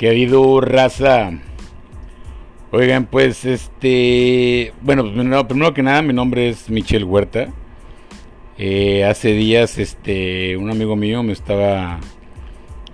Querido 0.00 0.62
raza. 0.62 1.30
Oigan, 2.70 3.04
pues 3.04 3.44
este. 3.44 4.72
Bueno, 4.80 5.02
pues, 5.02 5.44
primero, 5.46 5.74
que 5.74 5.82
nada, 5.82 6.00
mi 6.00 6.14
nombre 6.14 6.48
es 6.48 6.70
Michelle 6.70 7.04
Huerta. 7.04 7.48
Eh, 8.56 9.04
hace 9.04 9.34
días, 9.34 9.76
este, 9.76 10.56
un 10.56 10.70
amigo 10.70 10.96
mío 10.96 11.22
me 11.22 11.34
estaba 11.34 12.00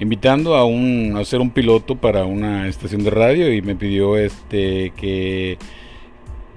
invitando 0.00 0.56
a, 0.56 0.64
un, 0.64 1.12
a 1.14 1.20
hacer 1.20 1.40
un 1.40 1.50
piloto 1.50 1.94
para 1.94 2.24
una 2.24 2.66
estación 2.66 3.04
de 3.04 3.10
radio 3.10 3.54
y 3.54 3.62
me 3.62 3.76
pidió 3.76 4.16
este 4.16 4.92
que 4.96 5.58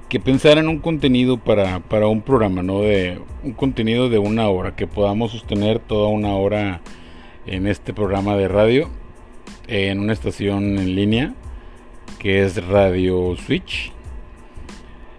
que 0.09 0.20
pensara 0.20 0.61
en 0.61 0.68
un 0.68 0.79
contenido 0.79 1.38
para, 1.38 1.79
para 1.81 2.07
un 2.07 2.23
programa, 2.23 2.63
¿no? 2.63 2.81
De 2.81 3.20
un 3.44 3.53
contenido 3.53 4.09
de 4.09 4.17
una 4.17 4.50
hora, 4.50 4.75
que 4.75 4.88
podamos 4.88 5.31
sostener 5.31 5.77
toda 5.77 6.08
una 6.08 6.34
hora 6.34 6.81
en 7.45 7.67
este 7.67 7.94
programa 7.94 8.36
de 8.36 8.47
radio 8.47 8.89
en 9.67 9.99
una 9.99 10.13
estación 10.13 10.77
en 10.77 10.95
línea 10.95 11.34
que 12.20 12.44
es 12.44 12.63
Radio 12.67 13.35
Switch. 13.38 13.91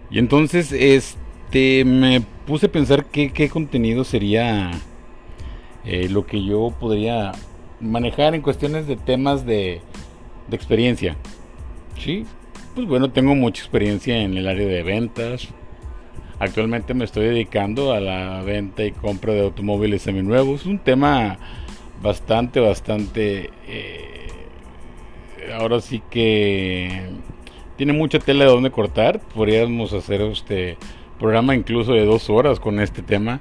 Y 0.09 0.19
entonces 0.19 0.71
este 0.71 1.85
me 1.85 2.21
puse 2.45 2.67
a 2.67 2.71
pensar 2.71 3.05
qué, 3.05 3.31
qué 3.31 3.49
contenido 3.49 4.03
sería 4.03 4.71
eh, 5.83 6.09
lo 6.09 6.25
que 6.25 6.43
yo 6.43 6.73
podría 6.79 7.31
manejar 7.79 8.35
en 8.35 8.41
cuestiones 8.41 8.87
de 8.87 8.97
temas 8.97 9.45
de, 9.45 9.81
de 10.47 10.55
experiencia. 10.55 11.15
Sí, 11.97 12.25
pues 12.75 12.87
bueno, 12.87 13.11
tengo 13.11 13.35
mucha 13.35 13.61
experiencia 13.61 14.21
en 14.21 14.37
el 14.37 14.47
área 14.47 14.67
de 14.67 14.83
ventas. 14.83 15.47
Actualmente 16.39 16.93
me 16.93 17.05
estoy 17.05 17.25
dedicando 17.25 17.93
a 17.93 17.99
la 17.99 18.41
venta 18.41 18.83
y 18.83 18.91
compra 18.91 19.33
de 19.33 19.41
automóviles 19.41 20.01
seminuevos. 20.01 20.61
Es 20.61 20.67
un 20.67 20.79
tema 20.79 21.37
bastante, 22.01 22.59
bastante 22.59 23.51
eh, 23.67 24.10
ahora 25.53 25.81
sí 25.81 26.01
que 26.09 27.09
tiene 27.77 27.93
mucha 27.93 28.19
tela 28.19 28.45
de 28.45 28.51
donde 28.51 28.71
cortar. 28.71 29.19
Podríamos 29.19 29.93
hacer 29.93 30.21
este 30.21 30.77
programa 31.19 31.55
incluso 31.55 31.93
de 31.93 32.05
dos 32.05 32.29
horas 32.29 32.59
con 32.59 32.79
este 32.79 33.01
tema. 33.01 33.39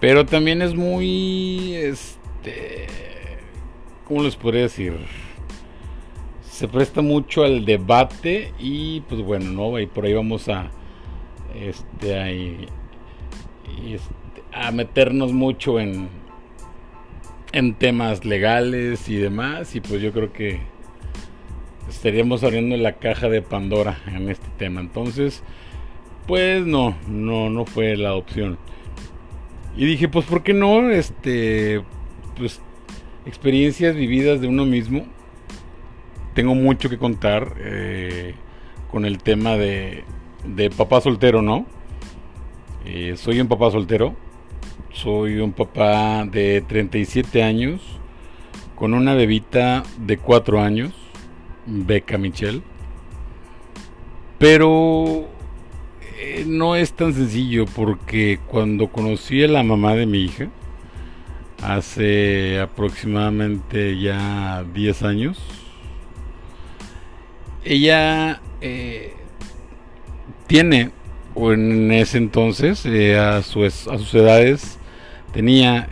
Pero 0.00 0.26
también 0.26 0.60
es 0.60 0.74
muy, 0.74 1.74
este, 1.74 2.86
¿cómo 4.06 4.22
les 4.22 4.36
podría 4.36 4.62
decir? 4.62 4.94
Se 6.42 6.68
presta 6.68 7.00
mucho 7.02 7.44
al 7.44 7.64
debate 7.64 8.52
y 8.58 9.00
pues 9.00 9.22
bueno, 9.22 9.50
¿no? 9.52 9.78
Y 9.78 9.86
por 9.86 10.04
ahí 10.04 10.14
vamos 10.14 10.48
a, 10.48 10.70
este, 11.54 12.18
ahí, 12.18 12.66
este, 13.86 14.42
a 14.52 14.70
meternos 14.70 15.32
mucho 15.32 15.80
en, 15.80 16.08
en 17.52 17.74
temas 17.74 18.24
legales 18.24 19.08
y 19.08 19.16
demás. 19.16 19.74
Y 19.74 19.80
pues 19.80 20.02
yo 20.02 20.12
creo 20.12 20.32
que 20.32 20.60
estaríamos 21.88 22.42
abriendo 22.42 22.76
la 22.76 22.94
caja 22.94 23.28
de 23.28 23.42
Pandora 23.42 23.98
en 24.06 24.28
este 24.28 24.46
tema. 24.58 24.80
Entonces, 24.80 25.42
pues 26.26 26.64
no, 26.66 26.96
no, 27.08 27.50
no 27.50 27.64
fue 27.64 27.96
la 27.96 28.14
opción. 28.14 28.58
Y 29.76 29.84
dije, 29.84 30.08
pues, 30.08 30.24
¿por 30.24 30.42
qué 30.42 30.54
no? 30.54 30.90
Este, 30.90 31.82
pues, 32.36 32.60
experiencias 33.26 33.94
vividas 33.94 34.40
de 34.40 34.48
uno 34.48 34.64
mismo. 34.64 35.06
Tengo 36.34 36.54
mucho 36.54 36.88
que 36.88 36.98
contar 36.98 37.54
eh, 37.58 38.34
con 38.90 39.04
el 39.04 39.18
tema 39.18 39.56
de, 39.56 40.04
de 40.44 40.70
papá 40.70 41.00
soltero, 41.00 41.42
¿no? 41.42 41.66
Eh, 42.84 43.14
soy 43.16 43.40
un 43.40 43.48
papá 43.48 43.70
soltero. 43.70 44.14
Soy 44.92 45.40
un 45.40 45.52
papá 45.52 46.24
de 46.24 46.62
37 46.66 47.42
años 47.42 47.82
con 48.76 48.94
una 48.94 49.14
bebita 49.14 49.82
de 49.98 50.16
4 50.16 50.60
años 50.60 50.92
Beca 51.66 52.18
Michelle. 52.18 52.62
Pero 54.38 55.28
eh, 56.18 56.44
no 56.46 56.76
es 56.76 56.92
tan 56.92 57.14
sencillo 57.14 57.66
porque 57.66 58.38
cuando 58.46 58.88
conocí 58.88 59.42
a 59.42 59.48
la 59.48 59.62
mamá 59.62 59.94
de 59.94 60.06
mi 60.06 60.24
hija, 60.24 60.48
hace 61.62 62.60
aproximadamente 62.60 63.98
ya 63.98 64.64
10 64.74 65.02
años, 65.02 65.38
ella 67.64 68.40
eh, 68.60 69.14
tiene, 70.46 70.90
o 71.34 71.52
en 71.52 71.90
ese 71.90 72.18
entonces, 72.18 72.84
eh, 72.86 73.18
a, 73.18 73.42
sus, 73.42 73.88
a 73.88 73.98
sus 73.98 74.14
edades, 74.14 74.78
tenía 75.32 75.88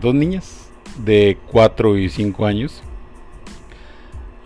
dos 0.00 0.14
niñas 0.14 0.70
de 1.04 1.38
4 1.50 1.98
y 1.98 2.08
5 2.08 2.46
años 2.46 2.82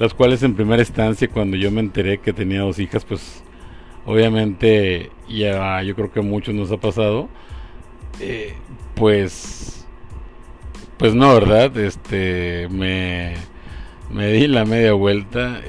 las 0.03 0.15
cuales 0.15 0.43
en 0.43 0.57
primera 0.57 0.83
instancia 0.83 1.29
cuando 1.29 1.57
yo 1.57 1.71
me 1.71 1.81
enteré 1.81 2.19
que 2.19 2.33
tenía 2.33 2.63
dos 2.63 2.81
hijas, 2.81 3.05
pues 3.05 3.45
obviamente 4.05 5.13
ya 5.29 5.81
yo 5.85 5.95
creo 5.95 6.11
que 6.11 6.19
a 6.19 6.25
muchos 6.25 6.53
nos 6.57 6.73
ha 6.73 6.77
pasado, 6.77 7.29
eh, 8.19 8.53
pues, 8.97 9.87
pues 10.99 11.15
no, 11.15 11.33
¿verdad? 11.33 11.77
Este, 11.77 12.67
me, 12.69 13.35
me 14.13 14.27
di 14.33 14.49
la 14.49 14.65
media 14.65 14.93
vuelta 14.93 15.61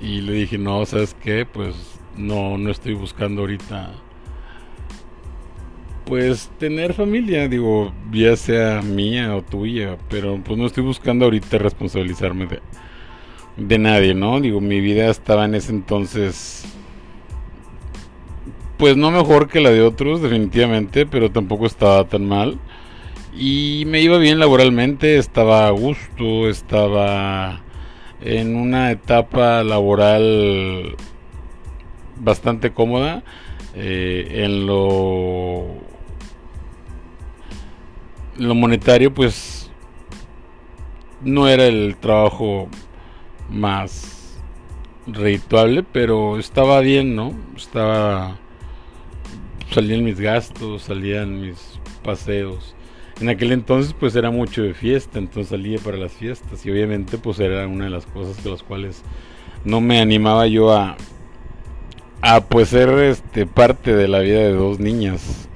y 0.00 0.20
le 0.20 0.34
dije, 0.34 0.56
no, 0.56 0.86
¿sabes 0.86 1.16
qué? 1.20 1.44
Pues 1.44 1.74
no, 2.16 2.56
no 2.56 2.70
estoy 2.70 2.94
buscando 2.94 3.40
ahorita 3.40 3.92
pues 6.04 6.48
tener 6.60 6.94
familia, 6.94 7.48
digo, 7.48 7.92
ya 8.12 8.36
sea 8.36 8.82
mía 8.82 9.34
o 9.34 9.42
tuya, 9.42 9.98
pero 10.08 10.38
pues 10.44 10.56
no 10.56 10.66
estoy 10.66 10.84
buscando 10.84 11.24
ahorita 11.24 11.58
responsabilizarme 11.58 12.46
de, 12.46 12.60
de 13.56 13.78
nadie, 13.78 14.14
¿no? 14.14 14.40
Digo, 14.40 14.60
mi 14.60 14.80
vida 14.80 15.10
estaba 15.10 15.44
en 15.44 15.54
ese 15.54 15.72
entonces 15.72 16.66
pues 18.76 18.96
no 18.96 19.10
mejor 19.10 19.48
que 19.48 19.60
la 19.60 19.70
de 19.70 19.82
otros, 19.82 20.20
definitivamente, 20.20 21.06
pero 21.06 21.30
tampoco 21.30 21.66
estaba 21.66 22.04
tan 22.04 22.26
mal. 22.26 22.58
Y 23.36 23.84
me 23.86 24.00
iba 24.00 24.18
bien 24.18 24.38
laboralmente, 24.38 25.16
estaba 25.16 25.66
a 25.66 25.70
gusto, 25.70 26.48
estaba 26.48 27.62
en 28.20 28.56
una 28.56 28.90
etapa 28.90 29.62
laboral 29.64 30.96
bastante 32.16 32.72
cómoda. 32.72 33.22
Eh, 33.76 34.44
en 34.44 34.66
lo, 34.66 35.66
lo 38.36 38.54
monetario, 38.54 39.12
pues 39.14 39.70
no 41.22 41.48
era 41.48 41.66
el 41.66 41.96
trabajo 41.96 42.68
más 43.50 44.38
redituable, 45.06 45.82
pero 45.82 46.38
estaba 46.38 46.80
bien, 46.80 47.14
¿no? 47.14 47.34
Estaba 47.56 48.38
salían 49.72 50.04
mis 50.04 50.20
gastos, 50.20 50.82
salían 50.82 51.40
mis 51.40 51.80
paseos. 52.02 52.74
En 53.20 53.28
aquel 53.28 53.52
entonces 53.52 53.94
pues 53.98 54.16
era 54.16 54.30
mucho 54.30 54.62
de 54.62 54.74
fiesta, 54.74 55.18
entonces 55.18 55.48
salía 55.48 55.78
para 55.78 55.96
las 55.96 56.12
fiestas 56.12 56.64
y 56.64 56.70
obviamente 56.70 57.18
pues 57.18 57.38
era 57.40 57.66
una 57.66 57.84
de 57.84 57.90
las 57.90 58.06
cosas 58.06 58.42
de 58.42 58.50
las 58.50 58.62
cuales 58.62 59.02
no 59.64 59.80
me 59.80 60.00
animaba 60.00 60.46
yo 60.46 60.72
a 60.72 60.96
a 62.20 62.40
pues 62.40 62.70
ser 62.70 62.88
este 63.00 63.46
parte 63.46 63.94
de 63.94 64.08
la 64.08 64.20
vida 64.20 64.38
de 64.38 64.52
dos 64.52 64.78
niñas. 64.78 65.48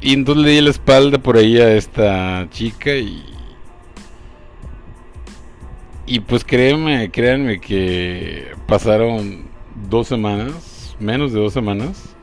Y 0.00 0.12
entonces 0.12 0.44
le 0.44 0.50
di 0.52 0.60
la 0.60 0.70
espalda 0.70 1.18
por 1.18 1.36
ahí 1.36 1.58
a 1.58 1.74
esta 1.74 2.46
chica 2.50 2.94
y 2.94 3.24
y 6.08 6.20
pues 6.20 6.42
créanme, 6.42 7.10
créanme 7.10 7.60
que 7.60 8.52
pasaron 8.66 9.44
dos 9.90 10.08
semanas, 10.08 10.96
menos 10.98 11.32
de 11.34 11.40
dos 11.40 11.52
semanas. 11.52 12.16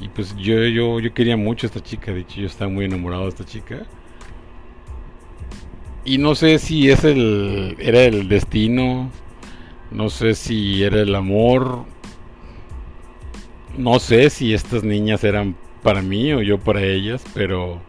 Y 0.00 0.08
pues 0.08 0.34
yo, 0.36 0.64
yo, 0.64 0.98
yo 0.98 1.12
quería 1.12 1.36
mucho 1.36 1.66
a 1.66 1.68
esta 1.68 1.82
chica, 1.82 2.12
de 2.12 2.20
hecho 2.20 2.40
yo 2.40 2.46
estaba 2.46 2.70
muy 2.70 2.86
enamorado 2.86 3.24
de 3.24 3.28
esta 3.28 3.44
chica. 3.44 3.82
Y 6.06 6.16
no 6.16 6.34
sé 6.34 6.58
si 6.58 6.88
es 6.88 7.04
el, 7.04 7.76
era 7.78 8.00
el 8.00 8.28
destino, 8.28 9.10
no 9.90 10.08
sé 10.08 10.34
si 10.34 10.82
era 10.82 11.02
el 11.02 11.14
amor, 11.14 11.84
no 13.76 13.98
sé 13.98 14.30
si 14.30 14.54
estas 14.54 14.84
niñas 14.84 15.22
eran 15.22 15.54
para 15.82 16.00
mí 16.00 16.32
o 16.32 16.40
yo 16.40 16.58
para 16.58 16.82
ellas, 16.82 17.24
pero 17.34 17.82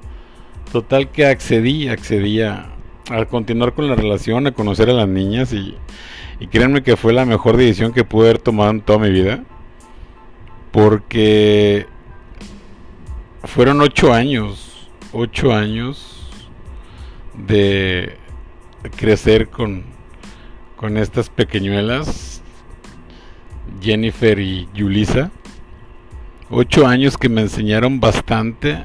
total 0.74 1.10
que 1.12 1.28
accedí, 1.28 1.88
accedí 1.88 2.42
a, 2.42 2.76
al 3.10 3.28
continuar 3.28 3.74
con 3.74 3.88
la 3.88 3.96
relación, 3.96 4.48
a 4.48 4.52
conocer 4.52 4.90
a 4.90 4.94
las 4.94 5.08
niñas 5.08 5.54
y, 5.54 5.76
créanme 6.52 6.84
que 6.84 6.96
fue 6.96 7.14
la 7.14 7.26
mejor 7.26 7.58
decisión 7.58 7.92
que 7.92 8.04
pude 8.04 8.30
haber 8.30 8.40
tomado 8.40 8.72
en 8.72 8.82
toda 8.82 9.00
mi 9.00 9.10
vida. 9.10 9.44
Porque 10.72 11.88
fueron 13.44 13.82
ocho 13.82 14.14
años, 14.14 14.88
ocho 15.12 15.54
años 15.54 16.30
de 17.34 18.18
crecer 18.96 19.50
con, 19.50 19.84
con 20.76 20.98
estas 20.98 21.30
pequeñuelas, 21.30 22.42
Jennifer 23.82 24.40
y 24.40 24.68
Yulisa. 24.74 25.32
Ocho 26.52 26.88
años 26.88 27.18
que 27.18 27.30
me 27.30 27.42
enseñaron 27.42 28.00
bastante 28.00 28.84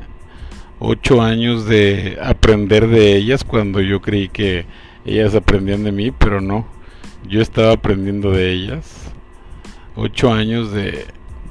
ocho 0.87 1.23
años 1.23 1.67
de 1.67 2.19
aprender 2.23 2.89
de 2.89 3.17
ellas 3.17 3.45
cuando 3.45 3.81
yo 3.81 4.01
creí 4.01 4.29
que 4.29 4.67
ellas 5.05 5.35
aprendían 5.35 5.85
de 5.85 5.93
mí, 5.93 6.11
pero 6.11 6.41
no. 6.41 6.67
Yo 7.29 7.41
estaba 7.41 7.73
aprendiendo 7.73 8.31
de 8.31 8.53
ellas. 8.53 9.13
Ocho 9.97 10.33
años 10.33 10.73
de, 10.73 11.07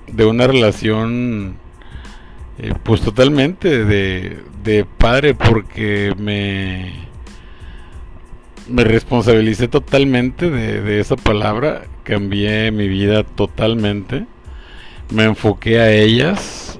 de 0.07 0.25
una 0.25 0.47
relación, 0.47 1.55
eh, 2.59 2.73
pues 2.83 3.01
totalmente 3.01 3.85
de, 3.85 4.39
de 4.63 4.85
padre, 4.85 5.33
porque 5.33 6.13
me, 6.17 6.93
me 8.69 8.83
responsabilicé 8.83 9.67
totalmente 9.67 10.49
de, 10.49 10.81
de 10.81 10.99
esa 10.99 11.15
palabra. 11.15 11.85
Cambié 12.03 12.71
mi 12.71 12.87
vida 12.87 13.23
totalmente. 13.23 14.25
Me 15.09 15.23
enfoqué 15.23 15.79
a 15.79 15.91
ellas, 15.91 16.79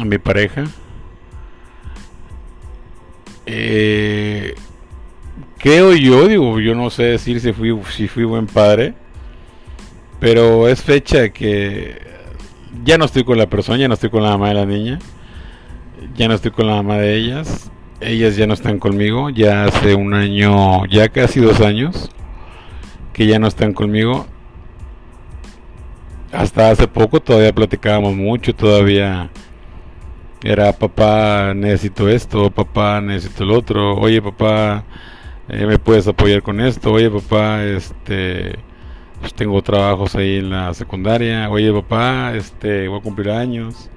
a 0.00 0.04
mi 0.04 0.18
pareja. 0.18 0.64
Eh, 3.50 4.54
creo 5.56 5.94
yo, 5.94 6.28
digo, 6.28 6.60
yo 6.60 6.74
no 6.74 6.90
sé 6.90 7.04
decir 7.04 7.40
si 7.40 7.54
fui, 7.54 7.74
si 7.96 8.06
fui 8.06 8.24
buen 8.24 8.46
padre, 8.46 8.92
pero 10.20 10.68
es 10.68 10.82
fecha 10.82 11.30
que 11.30 11.96
ya 12.84 12.98
no 12.98 13.06
estoy 13.06 13.24
con 13.24 13.38
la 13.38 13.46
persona, 13.48 13.78
ya 13.78 13.88
no 13.88 13.94
estoy 13.94 14.10
con 14.10 14.22
la 14.22 14.32
mamá 14.32 14.48
de 14.48 14.54
la 14.54 14.66
niña, 14.66 14.98
ya 16.14 16.28
no 16.28 16.34
estoy 16.34 16.50
con 16.50 16.66
la 16.66 16.74
mamá 16.74 16.98
de 16.98 17.16
ellas, 17.16 17.70
ellas 18.02 18.36
ya 18.36 18.46
no 18.46 18.52
están 18.52 18.78
conmigo, 18.78 19.30
ya 19.30 19.64
hace 19.64 19.94
un 19.94 20.12
año, 20.12 20.84
ya 20.84 21.08
casi 21.08 21.40
dos 21.40 21.62
años 21.62 22.10
que 23.14 23.26
ya 23.26 23.38
no 23.38 23.46
están 23.46 23.72
conmigo. 23.72 24.26
Hasta 26.32 26.68
hace 26.68 26.86
poco 26.86 27.20
todavía 27.20 27.54
platicábamos 27.54 28.14
mucho, 28.14 28.54
todavía 28.54 29.30
era 30.42 30.72
papá 30.72 31.52
necesito 31.54 32.08
esto, 32.08 32.50
papá 32.50 33.00
necesito 33.00 33.44
el 33.44 33.50
otro, 33.50 33.96
oye 33.96 34.22
papá 34.22 34.84
eh, 35.48 35.66
me 35.66 35.78
puedes 35.78 36.06
apoyar 36.06 36.42
con 36.42 36.60
esto, 36.60 36.92
oye 36.92 37.10
papá, 37.10 37.64
este, 37.64 38.56
pues 39.20 39.32
tengo 39.34 39.60
trabajos 39.62 40.14
ahí 40.14 40.36
en 40.36 40.50
la 40.50 40.74
secundaria, 40.74 41.48
oye 41.50 41.72
papá, 41.72 42.34
este, 42.34 42.86
voy 42.86 42.98
a 42.98 43.02
cumplir 43.02 43.30
años. 43.30 43.90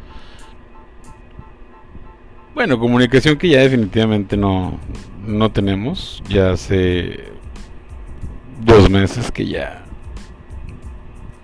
Bueno, 2.56 2.80
comunicación 2.80 3.38
que 3.38 3.50
ya 3.50 3.60
definitivamente 3.60 4.38
no, 4.38 4.80
no 5.26 5.52
tenemos, 5.52 6.24
ya 6.30 6.52
hace 6.52 7.26
dos 8.64 8.90
meses 8.90 9.32
que 9.32 9.46
ya, 9.46 9.84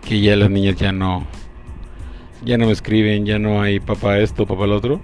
que 0.06 0.22
ya 0.22 0.36
las 0.38 0.50
niñas 0.50 0.78
ya 0.78 0.92
no, 0.92 1.26
ya 2.44 2.58
no 2.58 2.68
me 2.68 2.72
escriben, 2.72 3.26
ya 3.26 3.40
no 3.40 3.62
hay 3.62 3.80
papá 3.80 4.20
esto, 4.20 4.46
papá 4.46 4.66
el 4.66 4.72
otro. 4.72 5.02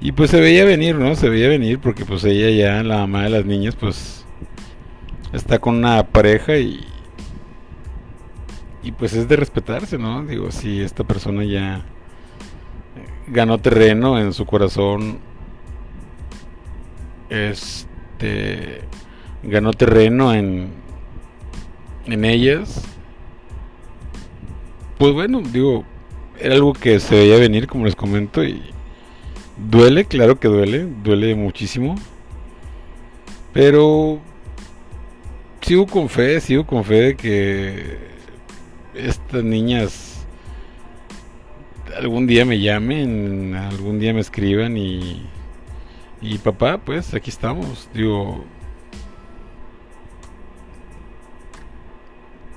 Y 0.00 0.12
pues 0.12 0.30
se 0.30 0.40
veía 0.40 0.64
venir, 0.64 0.96
¿no? 0.96 1.14
Se 1.16 1.28
veía 1.28 1.48
venir 1.48 1.78
porque 1.80 2.04
pues 2.04 2.24
ella 2.24 2.50
ya, 2.50 2.82
la 2.82 2.98
mamá 2.98 3.24
de 3.24 3.30
las 3.30 3.44
niñas, 3.44 3.74
pues 3.76 4.24
está 5.32 5.58
con 5.58 5.76
una 5.76 6.04
pareja 6.04 6.56
y... 6.56 6.84
Y 8.82 8.92
pues 8.92 9.12
es 9.12 9.28
de 9.28 9.36
respetarse, 9.36 9.98
¿no? 9.98 10.24
Digo, 10.24 10.50
si 10.52 10.80
esta 10.80 11.04
persona 11.04 11.44
ya 11.44 11.84
ganó 13.26 13.58
terreno 13.58 14.18
en 14.18 14.32
su 14.32 14.46
corazón, 14.46 15.18
este, 17.28 18.82
ganó 19.42 19.72
terreno 19.72 20.32
en, 20.32 20.70
en 22.06 22.24
ellas, 22.24 22.84
pues 24.96 25.12
bueno, 25.12 25.42
digo, 25.42 25.84
era 26.40 26.54
algo 26.54 26.72
que 26.72 27.00
se 27.00 27.14
veía 27.14 27.36
venir, 27.38 27.66
como 27.66 27.84
les 27.84 27.96
comento, 27.96 28.44
y 28.44 28.62
Duele, 29.58 30.04
claro 30.04 30.38
que 30.38 30.46
duele, 30.46 30.86
duele 31.02 31.34
muchísimo. 31.34 31.96
Pero 33.52 34.20
sigo 35.60 35.86
con 35.86 36.08
fe, 36.08 36.40
sigo 36.40 36.64
con 36.66 36.84
fe 36.84 36.94
de 36.94 37.16
que 37.16 37.98
estas 38.94 39.42
niñas 39.42 40.26
algún 41.96 42.26
día 42.26 42.44
me 42.44 42.60
llamen, 42.60 43.54
algún 43.56 43.98
día 43.98 44.14
me 44.14 44.20
escriban 44.20 44.76
y 44.76 45.26
y 46.20 46.38
papá, 46.38 46.78
pues 46.78 47.14
aquí 47.14 47.30
estamos. 47.30 47.88
Digo, 47.94 48.44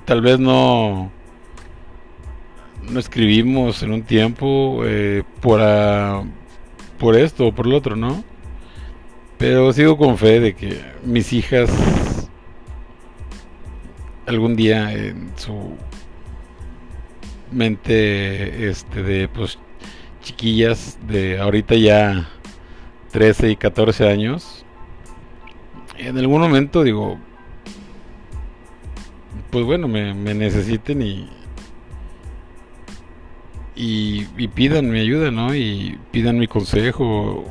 tal 0.05 0.21
vez 0.21 0.39
no 0.39 1.11
no 2.89 2.99
escribimos 2.99 3.83
en 3.83 3.91
un 3.91 4.03
tiempo 4.03 4.81
eh, 4.85 5.23
por 5.41 5.61
a, 5.61 6.23
por 6.99 7.15
esto 7.15 7.47
o 7.47 7.51
por 7.55 7.67
lo 7.67 7.77
otro, 7.77 7.95
¿no? 7.95 8.23
Pero 9.37 9.73
sigo 9.73 9.97
con 9.97 10.17
fe 10.17 10.39
de 10.39 10.53
que 10.53 10.81
mis 11.03 11.33
hijas 11.33 11.69
algún 14.27 14.55
día 14.55 14.93
en 14.93 15.31
su 15.35 15.75
mente 17.51 18.69
este 18.69 19.03
de 19.03 19.27
pues 19.27 19.57
chiquillas 20.21 20.97
de 21.07 21.39
ahorita 21.39 21.75
ya 21.75 22.29
13 23.11 23.51
y 23.51 23.55
14 23.57 24.07
años 24.07 24.63
en 25.97 26.17
algún 26.17 26.39
momento 26.39 26.83
digo 26.83 27.17
pues 29.49 29.65
bueno 29.65 29.87
me, 29.89 30.13
me 30.13 30.33
necesiten 30.33 31.01
y 31.01 31.29
y, 33.83 34.47
pidan 34.49 34.91
mi 34.91 34.99
ayuda, 34.99 35.31
¿no? 35.31 35.55
Y 35.55 35.97
pidan 36.11 36.37
mi 36.37 36.45
consejo. 36.45 37.45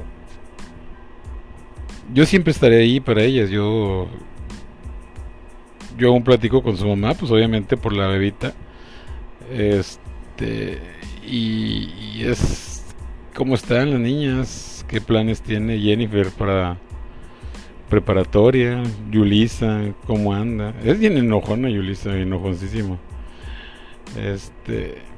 Yo 2.14 2.24
siempre 2.24 2.52
estaré 2.52 2.82
ahí 2.82 3.00
para 3.00 3.22
ellas. 3.24 3.50
Yo 3.50 4.08
yo 5.98 6.08
aún 6.08 6.22
platico 6.22 6.62
con 6.62 6.76
su 6.76 6.86
mamá, 6.86 7.14
pues 7.14 7.32
obviamente 7.32 7.76
por 7.76 7.92
la 7.92 8.06
bebita. 8.06 8.54
Este 9.52 10.78
y, 11.26 12.22
es 12.22 12.84
cómo 13.34 13.56
están 13.56 13.90
las 13.90 14.00
niñas, 14.00 14.86
qué 14.88 15.00
planes 15.00 15.42
tiene 15.42 15.80
Jennifer 15.80 16.30
para 16.30 16.78
preparatoria, 17.88 18.84
Yulisa, 19.10 19.80
cómo 20.06 20.32
anda. 20.32 20.74
Es 20.84 20.96
bien 20.96 21.16
enojona 21.16 21.68
Yulisa, 21.70 22.16
enojoncísimo. 22.16 23.00
Este 24.16 25.09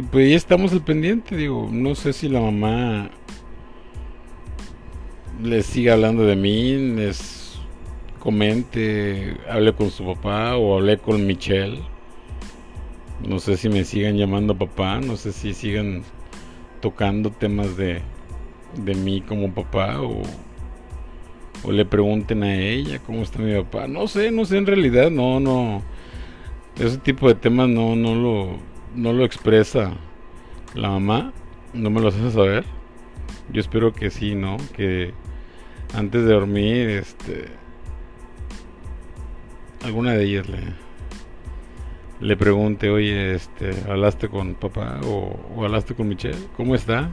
y 0.00 0.02
pues 0.02 0.30
ya 0.30 0.36
estamos 0.36 0.72
al 0.72 0.80
pendiente, 0.80 1.36
digo, 1.36 1.68
no 1.70 1.94
sé 1.94 2.14
si 2.14 2.26
la 2.30 2.40
mamá 2.40 3.10
les 5.42 5.66
sigue 5.66 5.90
hablando 5.90 6.22
de 6.22 6.36
mí, 6.36 6.94
les 6.96 7.60
comente, 8.18 9.36
hable 9.46 9.74
con 9.74 9.90
su 9.90 10.06
papá 10.06 10.56
o 10.56 10.78
hablé 10.78 10.96
con 10.96 11.26
Michelle. 11.26 11.82
No 13.28 13.40
sé 13.40 13.58
si 13.58 13.68
me 13.68 13.84
sigan 13.84 14.16
llamando 14.16 14.56
papá, 14.56 15.02
no 15.02 15.18
sé 15.18 15.32
si 15.32 15.52
sigan 15.52 16.02
tocando 16.80 17.30
temas 17.30 17.76
de, 17.76 18.00
de 18.82 18.94
mí 18.94 19.20
como 19.20 19.52
papá 19.52 20.00
o, 20.00 20.22
o 21.62 21.72
le 21.72 21.84
pregunten 21.84 22.42
a 22.42 22.56
ella 22.56 23.00
cómo 23.00 23.20
está 23.20 23.38
mi 23.40 23.54
papá. 23.54 23.86
No 23.86 24.08
sé, 24.08 24.30
no 24.30 24.46
sé 24.46 24.56
en 24.56 24.64
realidad, 24.64 25.10
no, 25.10 25.40
no. 25.40 25.82
Ese 26.78 26.96
tipo 26.96 27.28
de 27.28 27.34
temas 27.34 27.68
no, 27.68 27.94
no 27.96 28.14
lo 28.14 28.69
no 28.94 29.12
lo 29.12 29.24
expresa 29.24 29.92
la 30.74 30.88
mamá, 30.90 31.32
no 31.72 31.90
me 31.90 32.00
lo 32.00 32.08
hace 32.08 32.30
saber. 32.30 32.64
Yo 33.52 33.60
espero 33.60 33.92
que 33.92 34.10
sí, 34.10 34.34
¿no? 34.34 34.56
Que 34.74 35.12
antes 35.94 36.24
de 36.24 36.32
dormir, 36.32 36.88
este, 36.90 37.46
alguna 39.84 40.12
de 40.12 40.24
ellas 40.24 40.48
le, 40.48 40.60
le 42.20 42.36
pregunte, 42.36 42.90
oye, 42.90 43.34
este, 43.34 43.70
¿hablaste 43.88 44.28
con 44.28 44.54
papá 44.54 45.00
o, 45.04 45.36
o, 45.56 45.64
hablaste 45.64 45.94
con 45.94 46.08
Michelle? 46.08 46.48
¿Cómo 46.56 46.74
está? 46.74 47.10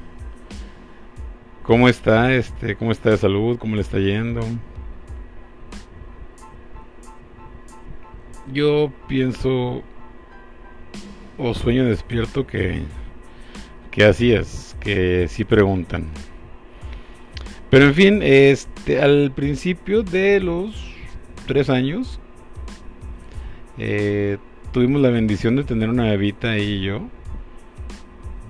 ¿Cómo 1.64 1.90
está, 1.90 2.34
este, 2.34 2.76
cómo 2.76 2.92
está 2.92 3.10
de 3.10 3.18
salud? 3.18 3.58
¿Cómo 3.58 3.76
le 3.76 3.82
está 3.82 4.00
yendo? 4.00 4.42
Yo 8.54 8.92
pienso 9.08 9.84
o 11.38 11.54
sueño 11.54 11.86
despierto 11.86 12.48
que, 12.48 12.82
que 13.92 14.06
así 14.06 14.32
es, 14.32 14.76
que 14.80 15.28
sí 15.28 15.44
preguntan. 15.44 16.06
Pero 17.70 17.86
en 17.86 17.94
fin, 17.94 18.22
este, 18.24 19.02
al 19.02 19.32
principio 19.36 20.04
de 20.04 20.40
los 20.40 20.76
tres 21.48 21.70
años, 21.70 22.20
eh, 23.78 24.38
tuvimos 24.72 25.02
la 25.02 25.10
bendición 25.10 25.56
de 25.56 25.64
tener 25.64 25.90
una 25.90 26.04
bebita 26.04 26.58
y 26.58 26.82
yo. 26.82 27.02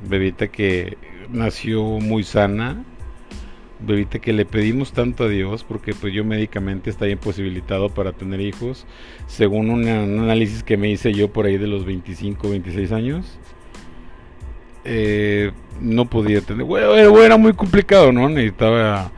Bebita 0.07 0.47
que 0.47 0.97
nació 1.31 1.83
muy 1.83 2.23
sana, 2.23 2.83
bebita 3.79 4.19
que 4.19 4.33
le 4.33 4.45
pedimos 4.45 4.91
tanto 4.91 5.25
a 5.25 5.29
Dios 5.29 5.63
porque 5.63 5.93
pues 5.93 6.13
yo 6.13 6.23
médicamente 6.25 6.89
estaba 6.89 7.09
imposibilitado 7.09 7.89
para 7.89 8.11
tener 8.11 8.41
hijos 8.41 8.85
según 9.27 9.69
un 9.69 9.87
análisis 9.87 10.63
que 10.63 10.77
me 10.77 10.89
hice 10.89 11.13
yo 11.13 11.31
por 11.31 11.45
ahí 11.45 11.57
de 11.57 11.67
los 11.67 11.85
25 11.85 12.49
26 12.49 12.91
años 12.91 13.39
eh, 14.83 15.51
no 15.79 16.05
podía 16.05 16.41
tener 16.41 16.65
bueno, 16.65 17.21
era 17.21 17.37
muy 17.37 17.53
complicado 17.53 18.11
no 18.11 18.29
necesitaba 18.29 19.11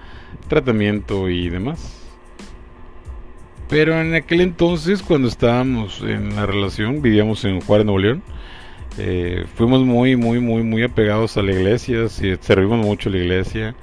tratamiento 0.49 1.29
y 1.29 1.49
demás 1.49 1.99
Pero 3.69 4.01
en 4.01 4.15
aquel 4.15 4.41
entonces, 4.41 5.03
cuando 5.03 5.27
estábamos 5.27 6.01
en 6.01 6.35
la 6.35 6.47
relación, 6.47 7.03
vivíamos 7.03 7.45
en 7.45 7.61
Juárez, 7.61 7.85
Nuevo 7.85 7.99
León, 7.99 8.23
eh, 8.97 9.45
fuimos 9.55 9.85
muy, 9.85 10.15
muy, 10.15 10.39
muy, 10.39 10.63
muy 10.63 10.81
apegados 10.81 11.37
a 11.37 11.43
la 11.43 11.51
iglesia, 11.51 12.09
servimos 12.09 12.83
mucho 12.83 13.09
a 13.09 13.11
la 13.11 13.19
iglesia. 13.19 13.75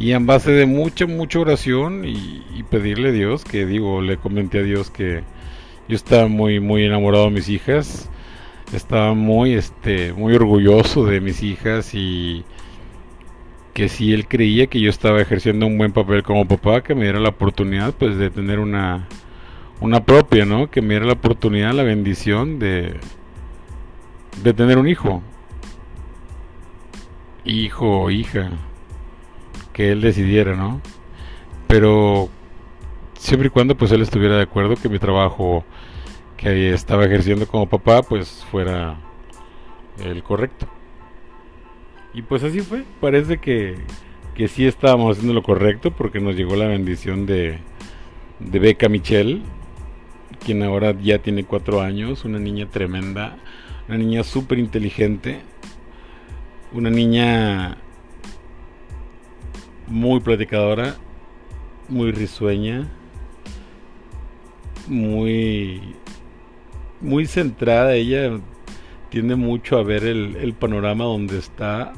Y 0.00 0.14
en 0.14 0.24
base 0.24 0.50
de 0.52 0.64
mucha, 0.64 1.06
mucha 1.06 1.40
oración 1.40 2.06
y, 2.06 2.62
pedirle 2.70 3.10
a 3.10 3.12
Dios, 3.12 3.44
que 3.44 3.66
digo, 3.66 4.00
le 4.00 4.16
comenté 4.16 4.60
a 4.60 4.62
Dios 4.62 4.90
que 4.90 5.24
yo 5.88 5.96
estaba 5.96 6.26
muy, 6.26 6.58
muy 6.58 6.84
enamorado 6.84 7.26
de 7.26 7.32
mis 7.32 7.50
hijas, 7.50 8.08
estaba 8.72 9.12
muy, 9.12 9.52
este, 9.52 10.14
muy 10.14 10.34
orgulloso 10.34 11.04
de 11.04 11.20
mis 11.20 11.42
hijas 11.42 11.94
y 11.94 12.44
que 13.74 13.90
si 13.90 14.14
él 14.14 14.26
creía 14.26 14.68
que 14.68 14.80
yo 14.80 14.88
estaba 14.88 15.20
ejerciendo 15.20 15.66
un 15.66 15.76
buen 15.76 15.92
papel 15.92 16.22
como 16.22 16.48
papá, 16.48 16.82
que 16.82 16.94
me 16.94 17.02
diera 17.02 17.20
la 17.20 17.30
oportunidad 17.30 17.92
pues 17.92 18.16
de 18.16 18.30
tener 18.30 18.58
una, 18.58 19.06
una 19.80 20.06
propia, 20.06 20.46
¿no? 20.46 20.70
Que 20.70 20.80
me 20.80 20.94
diera 20.94 21.04
la 21.04 21.12
oportunidad, 21.12 21.74
la 21.74 21.82
bendición 21.82 22.58
de, 22.58 22.94
de 24.42 24.54
tener 24.54 24.78
un 24.78 24.88
hijo. 24.88 25.22
Hijo 27.44 28.04
o 28.04 28.10
hija. 28.10 28.50
Que 29.80 29.92
él 29.92 30.02
decidiera, 30.02 30.56
¿no? 30.56 30.78
Pero 31.66 32.28
siempre 33.14 33.46
y 33.46 33.50
cuando 33.50 33.78
pues 33.78 33.90
él 33.92 34.02
estuviera 34.02 34.36
de 34.36 34.42
acuerdo 34.42 34.76
que 34.76 34.90
mi 34.90 34.98
trabajo 34.98 35.64
que 36.36 36.74
estaba 36.74 37.06
ejerciendo 37.06 37.46
como 37.46 37.66
papá 37.66 38.02
pues 38.02 38.44
fuera 38.50 38.98
el 40.04 40.22
correcto. 40.22 40.68
Y 42.12 42.20
pues 42.20 42.44
así 42.44 42.60
fue. 42.60 42.84
Parece 43.00 43.38
que, 43.38 43.76
que 44.34 44.48
sí 44.48 44.66
estábamos 44.66 45.16
haciendo 45.16 45.32
lo 45.32 45.42
correcto 45.42 45.92
porque 45.92 46.20
nos 46.20 46.36
llegó 46.36 46.56
la 46.56 46.66
bendición 46.66 47.24
de, 47.24 47.56
de 48.38 48.58
Beca 48.58 48.90
Michelle, 48.90 49.40
quien 50.44 50.62
ahora 50.62 50.94
ya 51.00 51.20
tiene 51.20 51.44
cuatro 51.44 51.80
años, 51.80 52.26
una 52.26 52.38
niña 52.38 52.66
tremenda, 52.66 53.38
una 53.88 53.96
niña 53.96 54.24
súper 54.24 54.58
inteligente, 54.58 55.40
una 56.70 56.90
niña 56.90 57.78
muy 59.90 60.20
platicadora, 60.20 60.96
muy 61.88 62.12
risueña, 62.12 62.88
muy 64.88 65.94
muy 67.00 67.26
centrada 67.26 67.94
ella 67.94 68.38
tiende 69.10 69.34
mucho 69.34 69.78
a 69.78 69.82
ver 69.82 70.04
el, 70.04 70.54
panorama 70.54 71.04
donde 71.04 71.38
está, 71.38 71.92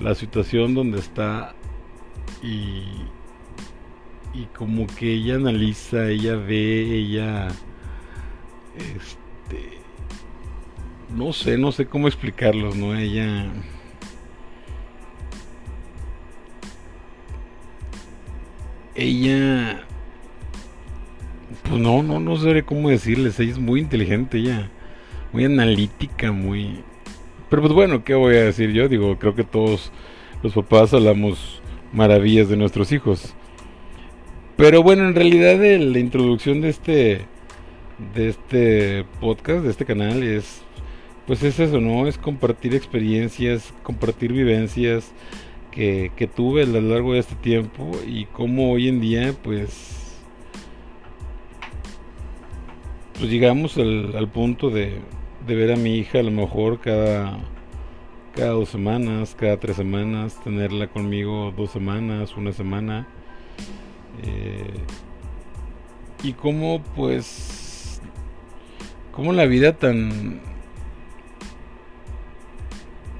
la 0.00 0.14
situación 0.14 0.74
donde 0.74 0.98
está 0.98 1.54
y, 2.42 2.82
y 4.34 4.46
como 4.56 4.86
que 4.86 5.12
ella 5.12 5.36
analiza, 5.36 6.08
ella 6.08 6.34
ve, 6.34 6.96
ella, 6.96 7.48
este, 8.76 9.78
no 11.14 11.32
sé, 11.32 11.56
no 11.56 11.70
sé 11.70 11.86
cómo 11.86 12.08
explicarlos, 12.08 12.76
¿no? 12.76 12.96
Ella... 12.96 13.46
Ella... 18.98 19.84
Pues 21.62 21.80
no, 21.80 22.02
no, 22.02 22.18
no 22.18 22.36
sé 22.36 22.64
cómo 22.64 22.90
decirles, 22.90 23.38
ella 23.38 23.52
es 23.52 23.58
muy 23.58 23.80
inteligente, 23.80 24.38
ella 24.38 24.70
muy 25.32 25.44
analítica, 25.44 26.32
muy... 26.32 26.82
Pero 27.48 27.62
pues 27.62 27.72
bueno, 27.72 28.04
¿qué 28.04 28.14
voy 28.14 28.34
a 28.34 28.44
decir 28.44 28.72
yo? 28.72 28.88
Digo, 28.88 29.16
creo 29.18 29.34
que 29.34 29.44
todos 29.44 29.92
los 30.42 30.52
papás 30.52 30.92
hablamos 30.92 31.62
maravillas 31.92 32.48
de 32.48 32.56
nuestros 32.56 32.90
hijos. 32.90 33.34
Pero 34.56 34.82
bueno, 34.82 35.06
en 35.06 35.14
realidad 35.14 35.58
la 35.78 35.98
introducción 35.98 36.60
de 36.60 36.68
este 36.68 37.26
de 38.14 38.28
este 38.28 39.04
podcast, 39.20 39.64
de 39.64 39.70
este 39.70 39.84
canal 39.84 40.22
es 40.22 40.62
pues 41.26 41.42
es 41.42 41.60
eso, 41.60 41.80
¿no? 41.80 42.06
Es 42.06 42.18
compartir 42.18 42.74
experiencias, 42.74 43.72
compartir 43.82 44.32
vivencias 44.32 45.12
que, 45.70 46.30
tuve 46.34 46.62
a 46.62 46.66
lo 46.66 46.80
largo 46.80 47.12
de 47.12 47.20
este 47.20 47.34
tiempo 47.36 47.90
y 48.06 48.26
cómo 48.26 48.72
hoy 48.72 48.88
en 48.88 49.00
día 49.00 49.34
pues 49.42 50.16
pues 53.14 53.30
llegamos 53.30 53.76
al, 53.76 54.16
al 54.16 54.28
punto 54.28 54.70
de, 54.70 55.00
de 55.46 55.54
ver 55.54 55.72
a 55.72 55.76
mi 55.76 55.96
hija 55.96 56.20
a 56.20 56.22
lo 56.22 56.30
mejor 56.30 56.80
cada, 56.80 57.38
cada 58.34 58.50
dos 58.50 58.68
semanas, 58.68 59.34
cada 59.36 59.58
tres 59.58 59.76
semanas, 59.76 60.38
tenerla 60.44 60.86
conmigo 60.86 61.52
dos 61.56 61.72
semanas, 61.72 62.36
una 62.36 62.52
semana. 62.52 63.08
Eh, 64.22 64.74
y 66.22 66.32
cómo 66.34 66.82
pues, 66.94 68.00
cómo 69.10 69.32
la 69.32 69.46
vida 69.46 69.76
tan, 69.76 70.40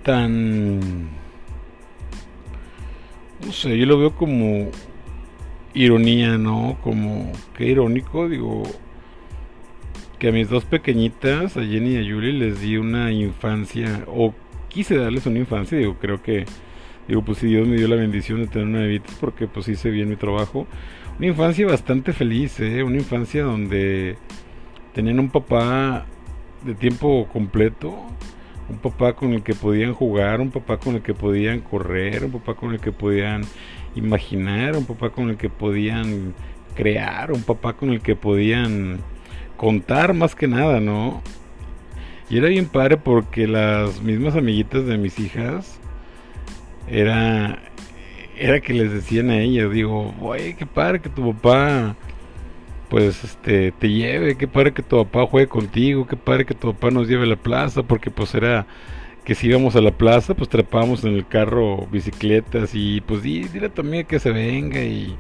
tan, 0.02 1.08
no 3.44 3.52
sé, 3.52 3.76
yo 3.78 3.86
lo 3.86 3.98
veo 3.98 4.14
como 4.14 4.70
ironía, 5.74 6.38
¿no? 6.38 6.78
Como, 6.82 7.32
qué 7.56 7.66
irónico, 7.66 8.28
digo, 8.28 8.62
que 10.18 10.28
a 10.28 10.32
mis 10.32 10.48
dos 10.48 10.64
pequeñitas, 10.64 11.56
a 11.56 11.62
Jenny 11.62 11.94
y 11.94 11.98
a 11.98 12.14
Julie, 12.14 12.32
les 12.32 12.60
di 12.60 12.76
una 12.76 13.12
infancia, 13.12 14.04
o 14.06 14.34
quise 14.68 14.96
darles 14.96 15.26
una 15.26 15.38
infancia, 15.38 15.78
digo, 15.78 15.96
creo 15.98 16.22
que, 16.22 16.46
digo, 17.06 17.22
pues 17.22 17.38
si 17.38 17.46
Dios 17.46 17.66
me 17.68 17.76
dio 17.76 17.88
la 17.88 17.96
bendición 17.96 18.40
de 18.40 18.48
tener 18.48 18.66
una 18.66 18.80
bebita, 18.80 19.12
porque 19.20 19.46
pues 19.46 19.68
hice 19.68 19.90
bien 19.90 20.08
mi 20.08 20.16
trabajo. 20.16 20.66
Una 21.18 21.26
infancia 21.28 21.66
bastante 21.66 22.12
feliz, 22.12 22.60
¿eh? 22.60 22.82
Una 22.82 22.96
infancia 22.96 23.42
donde 23.42 24.16
tenían 24.94 25.18
un 25.18 25.30
papá 25.30 26.06
de 26.64 26.74
tiempo 26.74 27.28
completo, 27.32 27.96
un 28.68 28.76
papá 28.78 29.14
con 29.14 29.32
el 29.32 29.42
que 29.42 29.54
podían 29.54 29.94
jugar, 29.94 30.40
un 30.40 30.50
papá 30.50 30.78
con 30.78 30.96
el 30.96 31.02
que 31.02 31.14
podían 31.14 31.60
correr, 31.60 32.24
un 32.24 32.32
papá 32.32 32.54
con 32.54 32.72
el 32.72 32.80
que 32.80 32.92
podían 32.92 33.42
imaginar, 33.94 34.76
un 34.76 34.84
papá 34.84 35.10
con 35.10 35.30
el 35.30 35.36
que 35.36 35.48
podían 35.48 36.34
crear, 36.74 37.32
un 37.32 37.42
papá 37.42 37.72
con 37.72 37.90
el 37.90 38.00
que 38.00 38.14
podían 38.14 38.98
contar 39.56 40.14
más 40.14 40.34
que 40.34 40.46
nada, 40.46 40.80
¿no? 40.80 41.22
Y 42.30 42.38
era 42.38 42.48
bien 42.48 42.66
padre 42.66 42.98
porque 42.98 43.46
las 43.46 44.02
mismas 44.02 44.36
amiguitas 44.36 44.86
de 44.86 44.98
mis 44.98 45.18
hijas 45.18 45.80
era 46.88 47.58
era 48.36 48.60
que 48.60 48.72
les 48.72 48.92
decían 48.92 49.30
a 49.30 49.38
ellas, 49.38 49.72
digo, 49.72 50.14
"Oye, 50.20 50.54
qué 50.56 50.64
padre 50.66 51.00
que 51.00 51.08
tu 51.08 51.32
papá 51.32 51.96
pues 52.88 53.24
este 53.24 53.72
te 53.72 53.88
lleve, 53.90 54.36
qué 54.36 54.48
padre 54.48 54.72
que 54.72 54.82
tu 54.82 54.96
papá 55.04 55.26
juegue 55.26 55.48
contigo, 55.48 56.06
qué 56.06 56.16
padre 56.16 56.46
que 56.46 56.54
tu 56.54 56.72
papá 56.72 56.90
nos 56.90 57.08
lleve 57.08 57.24
a 57.24 57.26
la 57.26 57.36
plaza", 57.36 57.82
porque 57.82 58.10
pues 58.10 58.34
era 58.34 58.66
que 59.24 59.34
si 59.34 59.48
íbamos 59.48 59.76
a 59.76 59.80
la 59.82 59.90
plaza, 59.90 60.34
pues 60.34 60.48
trepábamos 60.48 61.04
en 61.04 61.14
el 61.14 61.26
carro 61.26 61.86
bicicletas 61.92 62.70
y 62.74 63.02
pues 63.02 63.22
dile 63.22 63.66
a 63.66 63.68
tu 63.68 63.82
que 64.06 64.18
se 64.18 64.30
venga 64.32 64.80
y 64.80 65.16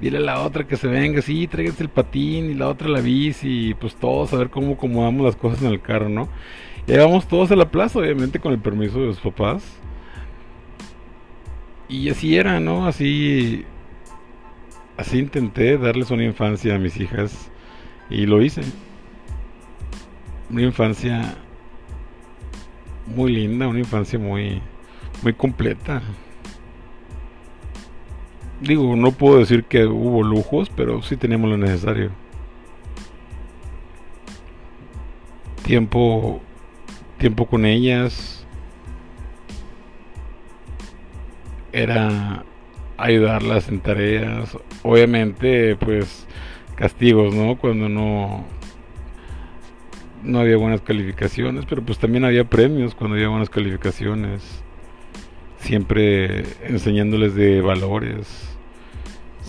dile 0.00 0.18
a 0.18 0.20
la 0.22 0.40
otra 0.40 0.66
que 0.66 0.76
se 0.76 0.88
venga, 0.88 1.20
sí, 1.20 1.46
tráiganse 1.46 1.82
el 1.82 1.90
patín 1.90 2.50
y 2.50 2.54
la 2.54 2.68
otra 2.68 2.88
la 2.88 3.00
bici 3.00 3.70
y 3.70 3.74
pues 3.74 3.94
todos 3.96 4.32
a 4.32 4.38
ver 4.38 4.48
cómo 4.48 4.72
acomodamos 4.72 5.26
las 5.26 5.36
cosas 5.36 5.62
en 5.62 5.68
el 5.68 5.80
carro, 5.80 6.08
¿no? 6.08 6.28
Y 6.86 6.96
vamos 6.96 7.28
todos 7.28 7.50
a 7.52 7.56
la 7.56 7.70
plaza, 7.70 7.98
obviamente 7.98 8.40
con 8.40 8.52
el 8.52 8.58
permiso 8.58 9.00
de 9.00 9.12
sus 9.12 9.20
papás. 9.20 9.62
Y 11.88 12.08
así 12.08 12.36
era, 12.36 12.60
¿no? 12.60 12.86
Así 12.86 13.64
así 15.00 15.18
intenté 15.18 15.78
darles 15.78 16.10
una 16.10 16.24
infancia 16.24 16.74
a 16.74 16.78
mis 16.78 16.98
hijas 16.98 17.50
y 18.08 18.26
lo 18.26 18.42
hice. 18.42 18.62
Una 20.50 20.62
infancia 20.62 21.34
muy 23.06 23.32
linda, 23.32 23.68
una 23.68 23.78
infancia 23.80 24.18
muy 24.18 24.60
muy 25.22 25.34
completa 25.34 26.02
digo, 28.60 28.94
no 28.96 29.12
puedo 29.12 29.38
decir 29.38 29.64
que 29.64 29.86
hubo 29.86 30.22
lujos, 30.22 30.70
pero 30.70 31.02
sí 31.02 31.16
teníamos 31.16 31.50
lo 31.50 31.56
necesario. 31.56 32.10
Tiempo, 35.64 36.40
tiempo 37.18 37.46
con 37.46 37.64
ellas. 37.64 38.46
Era 41.72 42.44
ayudarlas 43.04 43.68
en 43.68 43.80
tareas. 43.80 44.56
Obviamente, 44.82 45.76
pues 45.76 46.26
castigos, 46.76 47.34
¿no? 47.34 47.56
Cuando 47.56 47.88
no 47.88 48.44
no 50.22 50.40
había 50.40 50.58
buenas 50.58 50.82
calificaciones, 50.82 51.64
pero 51.66 51.82
pues 51.82 51.98
también 51.98 52.24
había 52.24 52.44
premios 52.44 52.94
cuando 52.94 53.16
había 53.16 53.28
buenas 53.28 53.50
calificaciones. 53.50 54.42
Siempre 55.60 56.44
enseñándoles 56.64 57.34
de 57.34 57.60
valores 57.62 58.50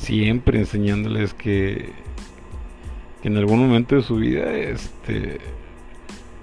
siempre 0.01 0.57
enseñándoles 0.57 1.33
que, 1.33 1.91
en 3.23 3.37
algún 3.37 3.59
momento 3.59 3.95
de 3.95 4.01
su 4.01 4.15
vida 4.15 4.51
este, 4.51 5.39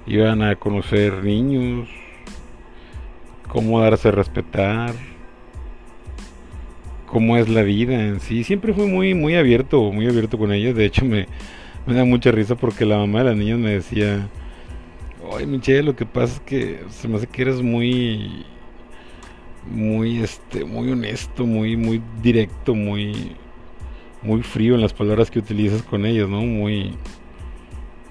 iban 0.07 0.43
a 0.43 0.57
conocer 0.57 1.25
niños, 1.25 1.89
cómo 3.49 3.81
darse 3.81 4.09
a 4.09 4.13
respetar, 4.13 4.95
cómo 7.09 7.37
es 7.37 7.49
la 7.49 7.63
vida 7.63 8.07
en 8.07 8.21
sí. 8.21 8.45
Siempre 8.45 8.73
fui 8.73 8.87
muy, 8.87 9.15
muy 9.15 9.35
abierto, 9.35 9.93
muy 9.93 10.07
abierto 10.07 10.39
con 10.39 10.53
ellas. 10.53 10.75
De 10.77 10.85
hecho, 10.85 11.05
me, 11.05 11.27
da 11.87 12.05
mucha 12.05 12.31
risa 12.31 12.55
porque 12.55 12.85
la 12.85 12.99
mamá 12.99 13.21
de 13.21 13.25
las 13.27 13.37
niñas 13.37 13.59
me 13.59 13.71
decía, 13.71 14.29
oye 15.29 15.47
Michelle, 15.47 15.83
lo 15.83 15.97
que 15.97 16.07
pasa 16.07 16.35
es 16.35 16.41
que 16.41 16.81
se 16.91 17.09
me 17.09 17.17
hace 17.17 17.27
que 17.27 17.43
eres 17.43 17.63
muy, 17.63 18.45
muy, 19.71 20.19
este, 20.19 20.65
muy 20.65 20.91
honesto, 20.91 21.47
muy, 21.47 21.77
muy 21.77 22.03
directo, 22.23 22.75
muy, 22.75 23.33
muy 24.23 24.43
frío 24.43 24.75
en 24.75 24.83
las 24.83 24.93
palabras 24.93 25.31
que 25.31 25.39
utilizas 25.39 25.83
con 25.83 26.07
ellas, 26.07 26.29
¿no? 26.29 26.43
Muy, 26.43 26.95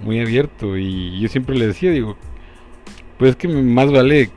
muy 0.00 0.20
abierto. 0.20 0.76
Y 0.76 1.20
yo 1.20 1.28
siempre 1.28 1.56
le 1.56 1.68
decía, 1.68 1.90
digo, 1.92 2.16
pues 3.16 3.30
es 3.30 3.36
que 3.36 3.48
más 3.48 3.90
vale 3.90 4.30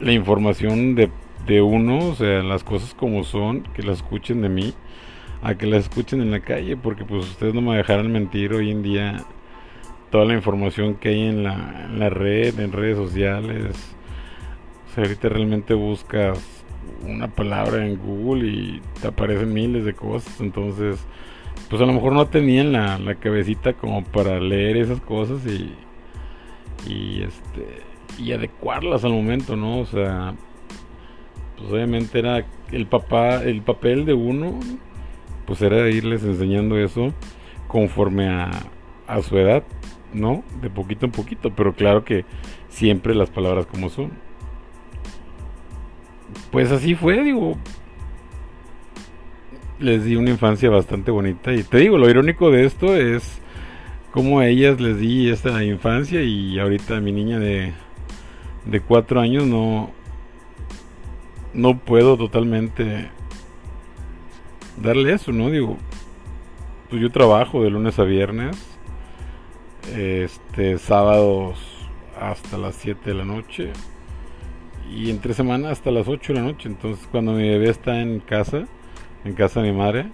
la 0.00 0.12
información 0.12 0.94
de, 0.94 1.10
de 1.46 1.62
uno, 1.62 2.10
o 2.10 2.14
sea, 2.14 2.42
las 2.42 2.64
cosas 2.64 2.94
como 2.94 3.24
son, 3.24 3.62
que 3.74 3.82
las 3.82 3.98
escuchen 3.98 4.42
de 4.42 4.48
mí, 4.48 4.74
a 5.42 5.54
que 5.54 5.66
las 5.66 5.84
escuchen 5.84 6.20
en 6.20 6.30
la 6.30 6.40
calle, 6.40 6.76
porque 6.76 7.04
pues 7.04 7.24
ustedes 7.24 7.54
no 7.54 7.62
me 7.62 7.76
dejarán 7.76 8.12
mentir 8.12 8.52
hoy 8.52 8.70
en 8.70 8.82
día 8.82 9.24
toda 10.10 10.24
la 10.24 10.34
información 10.34 10.96
que 10.96 11.10
hay 11.10 11.22
en 11.22 11.44
la, 11.44 11.88
en 11.90 12.10
red, 12.10 12.58
en 12.58 12.72
redes 12.72 12.96
sociales. 12.96 13.94
O 14.90 14.94
sea, 14.94 15.04
ahorita 15.04 15.28
realmente 15.28 15.74
buscas 15.74 16.64
una 17.06 17.28
palabra 17.28 17.86
en 17.86 17.96
Google 17.96 18.48
y 18.48 18.82
te 19.00 19.08
aparecen 19.08 19.52
miles 19.52 19.84
de 19.84 19.94
cosas, 19.94 20.40
entonces 20.40 21.04
pues 21.68 21.80
a 21.80 21.86
lo 21.86 21.92
mejor 21.92 22.12
no 22.12 22.26
tenían 22.26 22.72
la, 22.72 22.98
la 22.98 23.14
cabecita 23.14 23.74
como 23.74 24.02
para 24.02 24.40
leer 24.40 24.76
esas 24.76 25.00
cosas 25.00 25.46
y, 25.46 25.72
y 26.88 27.22
este 27.22 27.90
y 28.18 28.32
adecuarlas 28.32 29.04
al 29.04 29.12
momento, 29.12 29.56
¿no? 29.56 29.78
O 29.78 29.86
sea, 29.86 30.34
pues 31.60 31.72
obviamente 31.72 32.18
era 32.18 32.46
el 32.72 32.86
papá, 32.86 33.42
el 33.44 33.60
papel 33.60 34.06
de 34.06 34.14
uno, 34.14 34.58
pues 35.46 35.60
era 35.60 35.90
irles 35.90 36.24
enseñando 36.24 36.78
eso 36.78 37.12
conforme 37.68 38.28
a, 38.28 38.50
a 39.06 39.20
su 39.20 39.36
edad, 39.36 39.62
¿no? 40.14 40.42
De 40.62 40.70
poquito 40.70 41.04
en 41.04 41.12
poquito, 41.12 41.50
pero 41.54 41.74
claro 41.74 42.02
que 42.02 42.24
siempre 42.70 43.14
las 43.14 43.28
palabras 43.28 43.66
como 43.66 43.90
son. 43.90 44.10
Pues 46.50 46.72
así 46.72 46.94
fue, 46.94 47.22
digo. 47.22 47.56
Les 49.78 50.04
di 50.04 50.16
una 50.16 50.30
infancia 50.30 50.70
bastante 50.70 51.10
bonita 51.10 51.52
y 51.52 51.62
te 51.62 51.78
digo, 51.78 51.98
lo 51.98 52.08
irónico 52.08 52.50
de 52.50 52.64
esto 52.64 52.96
es 52.96 53.40
como 54.10 54.40
a 54.40 54.46
ellas 54.46 54.80
les 54.80 54.98
di 54.98 55.30
esta 55.30 55.62
infancia 55.62 56.22
y 56.22 56.58
ahorita 56.58 57.00
mi 57.00 57.12
niña 57.12 57.38
de 57.38 57.72
de 58.66 58.80
cuatro 58.80 59.20
años 59.20 59.46
no 59.46 59.90
no 61.54 61.78
puedo 61.78 62.16
totalmente 62.16 63.10
darle 64.80 65.14
eso, 65.14 65.32
¿no? 65.32 65.50
Digo, 65.50 65.76
pues 66.88 67.02
yo 67.02 67.10
trabajo 67.10 67.62
de 67.62 67.70
lunes 67.70 67.98
a 67.98 68.04
viernes, 68.04 68.56
este 69.96 70.78
sábados 70.78 71.58
hasta 72.20 72.58
las 72.58 72.76
7 72.76 73.00
de 73.10 73.14
la 73.14 73.24
noche 73.24 73.72
y 74.92 75.10
entre 75.10 75.34
semana 75.34 75.70
hasta 75.70 75.90
las 75.90 76.08
8 76.08 76.32
de 76.32 76.38
la 76.40 76.44
noche. 76.46 76.68
Entonces, 76.68 77.06
cuando 77.10 77.32
mi 77.32 77.48
bebé 77.48 77.70
está 77.70 78.00
en 78.00 78.20
casa, 78.20 78.66
en 79.24 79.34
casa 79.34 79.62
de 79.62 79.72
mi 79.72 79.78
madre, 79.78 80.10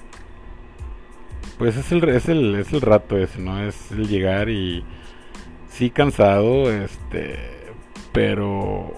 pues 1.58 1.76
es 1.76 1.90
el, 1.92 2.06
es 2.08 2.28
el, 2.28 2.54
es 2.54 2.72
el 2.72 2.80
rato 2.80 3.16
ese, 3.16 3.40
¿no? 3.40 3.62
Es 3.62 3.90
el 3.90 4.08
llegar 4.08 4.48
y 4.50 4.84
sí 5.68 5.90
cansado, 5.90 6.70
este 6.70 7.56
pero 8.12 8.94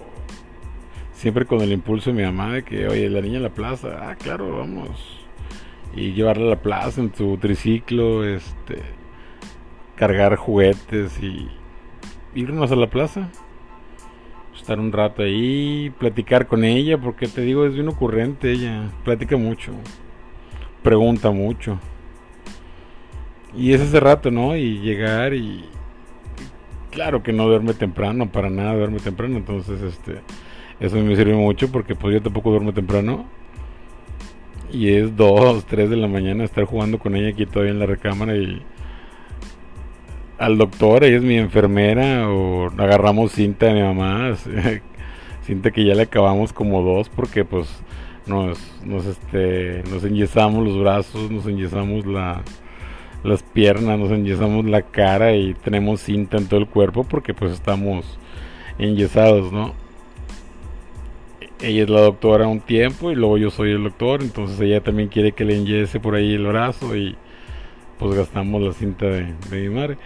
siempre 1.19 1.45
con 1.45 1.59
el 1.59 1.73
impulso 1.73 2.11
de 2.11 2.15
mi 2.15 2.23
mamá 2.23 2.53
de 2.53 2.63
que, 2.63 2.87
oye, 2.87 3.09
la 3.09 3.19
niña 3.19 3.37
en 3.37 3.43
la 3.43 3.49
plaza, 3.49 4.09
ah, 4.09 4.15
claro, 4.15 4.57
vamos. 4.57 5.19
Y 5.93 6.13
llevarla 6.13 6.45
a 6.45 6.49
la 6.51 6.61
plaza 6.61 7.01
en 7.01 7.09
tu 7.09 7.35
triciclo, 7.37 8.23
este, 8.23 8.81
cargar 9.97 10.37
juguetes 10.37 11.21
y 11.21 11.49
irnos 12.35 12.71
a 12.71 12.77
la 12.77 12.89
plaza. 12.89 13.29
Estar 14.55 14.79
un 14.79 14.93
rato 14.93 15.21
ahí, 15.21 15.91
platicar 15.99 16.47
con 16.47 16.63
ella, 16.63 16.97
porque 16.97 17.27
te 17.27 17.41
digo, 17.41 17.65
es 17.65 17.73
bien 17.73 17.89
ocurrente 17.89 18.51
ella, 18.51 18.89
platica 19.03 19.35
mucho, 19.35 19.73
pregunta 20.83 21.31
mucho. 21.31 21.79
Y 23.53 23.73
es 23.73 23.81
ese 23.81 23.99
rato, 23.99 24.31
¿no? 24.31 24.55
Y 24.55 24.79
llegar 24.79 25.33
y, 25.33 25.65
claro 26.91 27.23
que 27.23 27.33
no 27.33 27.45
duerme 27.45 27.73
temprano, 27.73 28.31
para 28.31 28.49
nada 28.49 28.73
duerme 28.75 28.99
temprano, 28.99 29.35
entonces 29.35 29.81
este 29.81 30.21
eso 30.79 30.97
me 30.97 31.15
sirve 31.15 31.35
mucho 31.35 31.71
porque 31.71 31.95
pues 31.95 32.13
yo 32.13 32.21
tampoco 32.21 32.51
duermo 32.51 32.73
temprano. 32.73 33.25
Y 34.71 34.89
es 34.89 35.15
2, 35.17 35.65
3 35.65 35.89
de 35.89 35.97
la 35.97 36.07
mañana 36.07 36.43
estar 36.43 36.63
jugando 36.65 36.99
con 36.99 37.15
ella 37.15 37.29
aquí 37.29 37.45
todavía 37.45 37.71
en 37.71 37.79
la 37.79 37.85
recámara 37.85 38.35
y 38.35 38.61
al 40.37 40.57
doctor, 40.57 41.03
ella 41.03 41.17
es 41.17 41.23
mi 41.23 41.35
enfermera 41.35 42.29
o 42.29 42.67
agarramos 42.77 43.33
cinta 43.33 43.65
de 43.65 43.73
mi 43.73 43.81
mamá, 43.81 44.35
cinta 45.45 45.71
que 45.71 45.83
ya 45.83 45.95
le 45.95 46.03
acabamos 46.03 46.53
como 46.53 46.81
dos 46.81 47.09
porque 47.09 47.43
pues 47.43 47.67
nos 48.25 48.57
nos 48.85 49.05
este 49.05 49.83
nos 49.91 50.05
enyesamos 50.05 50.65
los 50.65 50.79
brazos, 50.79 51.29
nos 51.29 51.45
enyesamos 51.45 52.05
la 52.05 52.41
las 53.23 53.43
piernas, 53.43 53.99
nos 53.99 54.11
enyesamos 54.11 54.63
la 54.65 54.83
cara 54.83 55.35
y 55.35 55.55
tenemos 55.55 55.99
cinta 55.99 56.37
en 56.37 56.47
todo 56.47 56.59
el 56.59 56.67
cuerpo 56.67 57.03
porque 57.03 57.33
pues 57.33 57.51
estamos 57.51 58.17
enyesados, 58.77 59.51
¿no? 59.51 59.73
Ella 61.61 61.83
es 61.83 61.89
la 61.89 62.01
doctora 62.01 62.47
un 62.47 62.61
tiempo 62.61 63.11
y 63.11 63.15
luego 63.15 63.37
yo 63.37 63.49
soy 63.51 63.71
el 63.71 63.83
doctor, 63.83 64.21
entonces 64.21 64.59
ella 64.61 64.81
también 64.81 65.09
quiere 65.09 65.33
que 65.33 65.43
le 65.43 65.57
enyese 65.57 65.99
por 65.99 66.15
ahí 66.15 66.33
el 66.33 66.47
brazo 66.47 66.95
y 66.95 67.17
pues 67.97 68.15
gastamos 68.15 68.61
la 68.61 68.71
cinta 68.71 69.05
de, 69.07 69.33
de 69.49 69.69
mi 69.69 69.75
madre. 69.75 69.97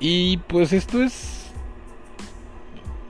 Y 0.00 0.38
pues 0.38 0.72
esto 0.72 1.02
es, 1.02 1.52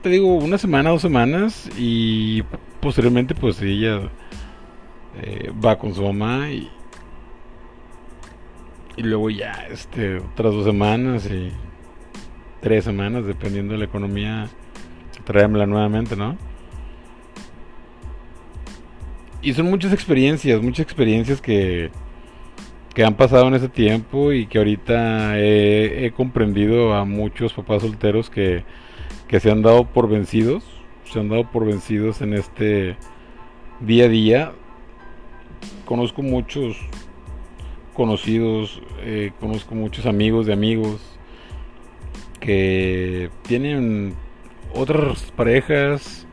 te 0.03 0.09
digo, 0.09 0.35
una 0.35 0.57
semana, 0.59 0.91
dos 0.91 1.01
semanas 1.01 1.69
y 1.77 2.43
posteriormente 2.79 3.33
pues 3.33 3.59
ella 3.61 4.01
eh, 5.21 5.51
va 5.63 5.79
con 5.79 5.95
su 5.95 6.03
mamá 6.03 6.51
y, 6.51 6.69
y 8.95 9.01
luego 9.01 9.31
ya, 9.31 9.51
este, 9.71 10.19
otras 10.19 10.53
dos 10.53 10.65
semanas 10.65 11.25
y 11.25 11.51
tres 12.61 12.83
semanas, 12.83 13.25
dependiendo 13.25 13.73
de 13.73 13.79
la 13.79 13.85
economía, 13.85 14.47
traémosla 15.25 15.65
nuevamente, 15.65 16.15
¿no? 16.15 16.37
Y 19.41 19.53
son 19.53 19.67
muchas 19.67 19.93
experiencias, 19.93 20.61
muchas 20.61 20.85
experiencias 20.85 21.41
que, 21.41 21.91
que 22.93 23.03
han 23.03 23.15
pasado 23.15 23.47
en 23.47 23.55
ese 23.55 23.69
tiempo 23.69 24.31
y 24.31 24.47
que 24.47 24.57
ahorita 24.57 25.37
he, 25.37 26.05
he 26.05 26.11
comprendido 26.11 26.93
a 26.93 27.05
muchos 27.05 27.53
papás 27.53 27.81
solteros 27.81 28.29
que, 28.29 28.63
que 29.27 29.39
se 29.39 29.51
han 29.51 29.61
dado 29.61 29.85
por 29.85 30.09
vencidos, 30.09 30.63
se 31.03 31.19
han 31.19 31.29
dado 31.29 31.51
por 31.51 31.65
vencidos 31.65 32.21
en 32.21 32.33
este 32.33 32.97
día 33.81 34.05
a 34.05 34.09
día. 34.09 34.51
Conozco 35.85 36.23
muchos 36.23 36.77
conocidos, 37.93 38.81
eh, 39.01 39.31
conozco 39.39 39.75
muchos 39.75 40.05
amigos 40.05 40.45
de 40.45 40.53
amigos 40.53 41.01
que 42.39 43.29
tienen 43.43 44.13
otras 44.75 45.31
parejas, 45.31 46.27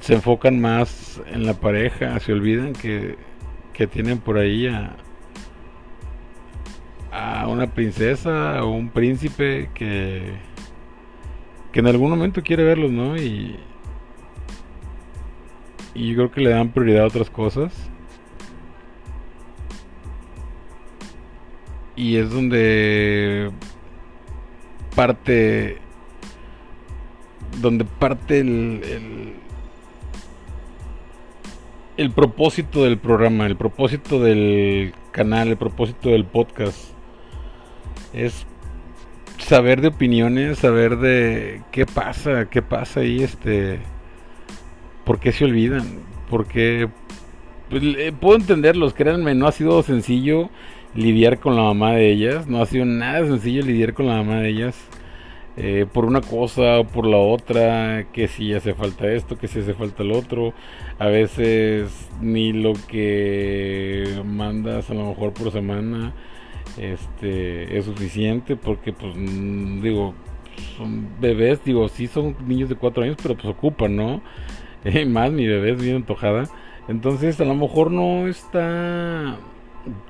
se 0.00 0.14
enfocan 0.14 0.60
más 0.60 1.20
en 1.26 1.46
la 1.46 1.54
pareja, 1.54 2.18
se 2.20 2.32
olvidan 2.32 2.72
que, 2.72 3.16
que 3.72 3.86
tienen 3.86 4.18
por 4.18 4.38
ahí 4.38 4.66
a, 4.66 4.96
a 7.10 7.46
una 7.48 7.66
princesa 7.68 8.64
o 8.64 8.70
un 8.70 8.90
príncipe 8.90 9.70
que, 9.74 10.32
que 11.72 11.80
en 11.80 11.86
algún 11.86 12.10
momento 12.10 12.42
quiere 12.42 12.64
verlos, 12.64 12.90
¿no? 12.90 13.16
Y, 13.16 13.58
y 15.94 16.08
yo 16.10 16.14
creo 16.14 16.30
que 16.30 16.40
le 16.40 16.50
dan 16.50 16.70
prioridad 16.70 17.04
a 17.04 17.08
otras 17.08 17.30
cosas. 17.30 17.92
y 21.96 22.16
es 22.16 22.30
donde 22.30 23.50
parte 24.94 25.78
donde 27.60 27.84
parte 27.84 28.40
el, 28.40 29.34
el, 31.96 32.10
propósito 32.10 32.84
del 32.84 32.98
programa, 32.98 33.46
el 33.46 33.56
propósito 33.56 34.20
del 34.20 34.94
canal, 35.10 35.48
el 35.48 35.56
propósito 35.56 36.10
del 36.10 36.24
podcast 36.24 36.92
es 38.12 38.46
saber 39.38 39.80
de 39.80 39.88
opiniones, 39.88 40.58
saber 40.58 40.98
de 40.98 41.62
qué 41.70 41.86
pasa, 41.86 42.48
qué 42.48 42.62
pasa 42.62 43.00
ahí, 43.00 43.22
este, 43.22 43.80
por 45.04 45.18
qué 45.18 45.32
se 45.32 45.44
olvidan, 45.44 46.00
porque 46.30 46.88
pues, 47.68 47.82
puedo 48.20 48.36
entenderlos, 48.36 48.94
créanme, 48.94 49.34
no 49.34 49.46
ha 49.46 49.52
sido 49.52 49.82
sencillo 49.82 50.50
lidiar 50.94 51.38
con 51.38 51.56
la 51.56 51.62
mamá 51.62 51.92
de 51.92 52.10
ellas. 52.10 52.46
No 52.46 52.62
ha 52.62 52.66
sido 52.66 52.84
nada 52.84 53.26
sencillo 53.26 53.62
lidiar 53.62 53.94
con 53.94 54.06
la 54.06 54.16
mamá 54.16 54.36
de 54.40 54.50
ellas. 54.50 54.76
Eh, 55.56 55.86
por 55.92 56.04
una 56.04 56.20
cosa 56.20 56.80
o 56.80 56.84
por 56.84 57.06
la 57.06 57.18
otra, 57.18 58.06
que 58.12 58.28
si 58.28 58.54
hace 58.54 58.74
falta 58.74 59.10
esto, 59.12 59.38
que 59.38 59.48
si 59.48 59.60
hace 59.60 59.74
falta 59.74 60.02
el 60.02 60.12
otro. 60.12 60.54
A 60.98 61.06
veces 61.06 62.08
ni 62.20 62.52
lo 62.52 62.72
que 62.88 64.22
mandas 64.24 64.90
a 64.90 64.94
lo 64.94 65.08
mejor 65.08 65.32
por 65.32 65.50
semana 65.52 66.14
este 66.78 67.76
es 67.76 67.84
suficiente 67.84 68.56
porque 68.56 68.92
pues 68.92 69.14
mm, 69.16 69.82
digo 69.82 70.14
son 70.76 71.08
bebés 71.20 71.62
digo 71.64 71.88
sí 71.88 72.06
son 72.06 72.36
niños 72.46 72.68
de 72.68 72.76
cuatro 72.76 73.02
años 73.02 73.16
pero 73.22 73.34
pues 73.34 73.46
ocupan 73.46 73.96
no 73.96 74.22
eh, 74.84 75.04
más 75.04 75.30
mi 75.32 75.46
bebé 75.46 75.72
es 75.72 75.82
bien 75.82 75.96
antojada 75.96 76.44
entonces 76.88 77.40
a 77.40 77.44
lo 77.44 77.54
mejor 77.54 77.90
no 77.90 78.26
está 78.26 79.36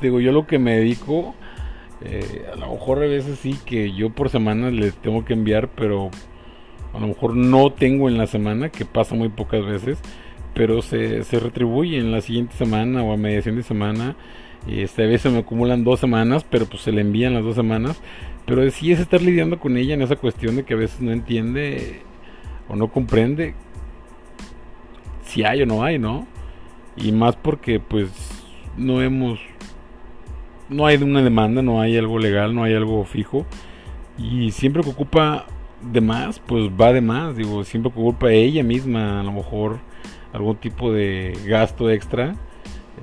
digo 0.00 0.20
yo 0.20 0.32
lo 0.32 0.46
que 0.46 0.58
me 0.58 0.76
dedico 0.76 1.34
eh, 2.04 2.46
a 2.52 2.56
lo 2.56 2.72
mejor 2.72 2.98
a 2.98 3.06
veces 3.06 3.38
sí 3.38 3.56
que 3.64 3.92
yo 3.92 4.10
por 4.10 4.28
semana 4.28 4.70
les 4.70 4.94
tengo 4.96 5.24
que 5.24 5.32
enviar, 5.32 5.68
pero 5.68 6.10
a 6.92 6.98
lo 6.98 7.08
mejor 7.08 7.34
no 7.34 7.72
tengo 7.72 8.08
en 8.08 8.18
la 8.18 8.26
semana, 8.26 8.70
que 8.70 8.84
pasa 8.84 9.14
muy 9.14 9.28
pocas 9.28 9.64
veces, 9.64 9.98
pero 10.54 10.82
se, 10.82 11.24
se 11.24 11.40
retribuye 11.40 11.98
en 11.98 12.12
la 12.12 12.20
siguiente 12.20 12.54
semana 12.56 13.02
o 13.02 13.12
a 13.12 13.16
mediación 13.16 13.56
de 13.56 13.62
semana. 13.62 14.16
Este, 14.68 15.04
a 15.04 15.06
veces 15.06 15.32
me 15.32 15.38
acumulan 15.38 15.84
dos 15.84 16.00
semanas, 16.00 16.44
pero 16.48 16.66
pues 16.66 16.82
se 16.82 16.92
le 16.92 17.00
envían 17.00 17.34
las 17.34 17.44
dos 17.44 17.54
semanas. 17.54 18.00
Pero 18.46 18.68
sí 18.70 18.92
es 18.92 19.00
estar 19.00 19.22
lidiando 19.22 19.58
con 19.58 19.76
ella 19.76 19.94
en 19.94 20.02
esa 20.02 20.16
cuestión 20.16 20.56
de 20.56 20.64
que 20.64 20.74
a 20.74 20.76
veces 20.76 21.00
no 21.00 21.12
entiende 21.12 22.02
o 22.68 22.76
no 22.76 22.88
comprende 22.88 23.54
si 25.24 25.44
hay 25.44 25.62
o 25.62 25.66
no 25.66 25.82
hay, 25.82 25.98
¿no? 25.98 26.26
Y 26.96 27.12
más 27.12 27.36
porque 27.36 27.80
pues 27.80 28.10
no 28.76 29.00
hemos 29.00 29.38
no 30.72 30.86
hay 30.86 30.96
una 30.96 31.22
demanda, 31.22 31.62
no 31.62 31.80
hay 31.80 31.96
algo 31.96 32.18
legal, 32.18 32.54
no 32.54 32.64
hay 32.64 32.74
algo 32.74 33.04
fijo. 33.04 33.46
Y 34.18 34.50
siempre 34.50 34.82
que 34.82 34.90
ocupa 34.90 35.46
de 35.82 36.00
más, 36.00 36.38
pues 36.40 36.70
va 36.70 36.92
de 36.92 37.00
más. 37.00 37.36
Digo, 37.36 37.64
siempre 37.64 37.92
que 37.92 38.00
ocupa 38.00 38.30
ella 38.32 38.62
misma, 38.62 39.20
a 39.20 39.22
lo 39.22 39.32
mejor 39.32 39.78
algún 40.32 40.56
tipo 40.56 40.92
de 40.92 41.38
gasto 41.46 41.90
extra, 41.90 42.36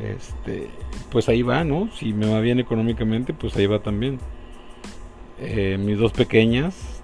este, 0.03 0.67
pues 1.11 1.29
ahí 1.29 1.41
va, 1.41 1.63
¿no? 1.63 1.89
Si 1.93 2.13
me 2.13 2.27
va 2.27 2.39
bien 2.39 2.59
económicamente, 2.59 3.33
pues 3.33 3.55
ahí 3.57 3.67
va 3.67 3.79
también. 3.79 4.19
Eh, 5.39 5.77
mis 5.79 5.97
dos 5.97 6.11
pequeñas, 6.11 7.01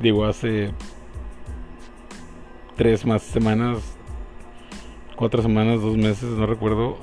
digo, 0.00 0.24
hace 0.24 0.70
tres 2.76 3.04
más 3.04 3.22
semanas, 3.22 3.78
cuatro 5.16 5.42
semanas, 5.42 5.80
dos 5.80 5.96
meses, 5.96 6.30
no 6.30 6.46
recuerdo, 6.46 6.98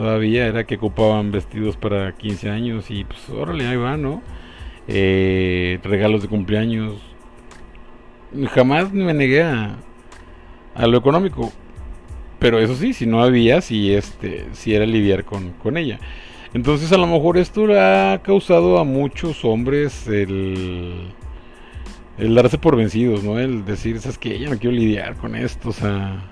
todavía 0.00 0.46
era 0.46 0.64
que 0.64 0.76
ocupaban 0.76 1.30
vestidos 1.30 1.76
para 1.76 2.12
15 2.12 2.48
años 2.48 2.90
y 2.90 3.04
pues 3.04 3.28
órale, 3.28 3.66
ahí 3.66 3.76
va, 3.76 3.98
¿no? 3.98 4.22
Eh, 4.88 5.78
regalos 5.82 6.22
de 6.22 6.28
cumpleaños. 6.28 6.94
Jamás 8.54 8.94
me 8.94 9.12
negué 9.12 9.42
a, 9.42 9.76
a, 10.74 10.86
lo 10.86 10.96
económico. 10.96 11.52
Pero 12.38 12.60
eso 12.60 12.74
sí, 12.76 12.94
si 12.94 13.04
no 13.04 13.22
había, 13.22 13.60
si 13.60 13.92
este, 13.92 14.46
si 14.52 14.74
era 14.74 14.86
lidiar 14.86 15.26
con, 15.26 15.50
con 15.50 15.76
ella. 15.76 15.98
Entonces 16.54 16.90
a 16.92 16.96
lo 16.96 17.06
mejor 17.06 17.36
esto 17.36 17.66
ha 17.78 18.22
causado 18.22 18.78
a 18.78 18.84
muchos 18.84 19.44
hombres 19.44 20.08
el, 20.08 21.12
el 22.16 22.34
darse 22.34 22.56
por 22.56 22.74
vencidos, 22.74 23.22
¿no? 23.22 23.38
El 23.38 23.66
decir, 23.66 23.96
es 23.96 24.16
que 24.16 24.34
ella 24.34 24.48
no 24.48 24.58
quiero 24.58 24.74
lidiar 24.74 25.16
con 25.16 25.36
esto, 25.36 25.68
o 25.68 25.72
sea, 25.72 26.24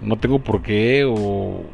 no 0.00 0.16
tengo 0.16 0.38
por 0.38 0.62
qué, 0.62 1.04
o, 1.04 1.64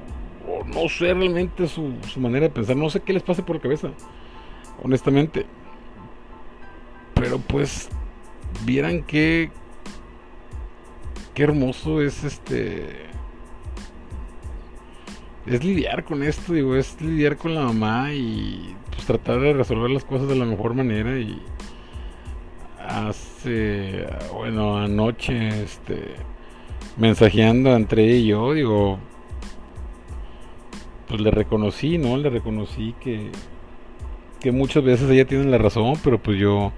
no 0.67 0.89
sé 0.89 1.15
realmente 1.15 1.67
su, 1.67 1.95
su 2.09 2.21
manera 2.21 2.47
de 2.47 2.51
pensar, 2.51 2.77
no 2.77 2.91
sé 2.91 3.01
qué 3.01 3.13
les 3.13 3.23
pase 3.23 3.43
por 3.43 3.57
la 3.57 3.63
cabeza, 3.63 3.91
honestamente. 4.83 5.47
Pero 7.15 7.39
pues, 7.39 7.89
vieran 8.65 9.03
qué, 9.03 9.51
qué 11.35 11.43
hermoso 11.43 12.01
es 12.01 12.25
este... 12.25 13.07
Es 15.47 15.63
lidiar 15.63 16.05
con 16.05 16.23
esto, 16.23 16.55
digo, 16.55 16.75
es 16.75 16.99
lidiar 17.03 17.37
con 17.37 17.55
la 17.55 17.65
mamá 17.65 18.15
y 18.15 18.75
pues 18.91 19.07
tratar 19.07 19.41
de 19.41 19.53
resolver 19.53 19.91
las 19.91 20.05
cosas 20.05 20.27
de 20.27 20.37
la 20.37 20.47
mejor 20.47 20.73
manera 20.73 21.19
y 21.19 21.39
hace, 22.79 24.07
bueno, 24.33 24.79
anoche, 24.79 25.63
este, 25.63 26.15
mensajeando 26.97 27.75
entre 27.77 28.05
ella 28.05 28.17
y 28.17 28.27
yo, 28.29 28.53
digo, 28.55 28.99
pues 31.09 31.21
le 31.21 31.31
reconocí, 31.31 31.99
¿no? 31.99 32.17
Le 32.17 32.31
reconocí 32.31 32.95
que, 33.01 33.31
que 34.41 34.53
muchas 34.53 34.85
veces 34.85 35.11
ella 35.11 35.27
tiene 35.27 35.45
la 35.45 35.59
razón, 35.59 35.95
pero 36.03 36.19
pues 36.19 36.39
yo, 36.39 36.73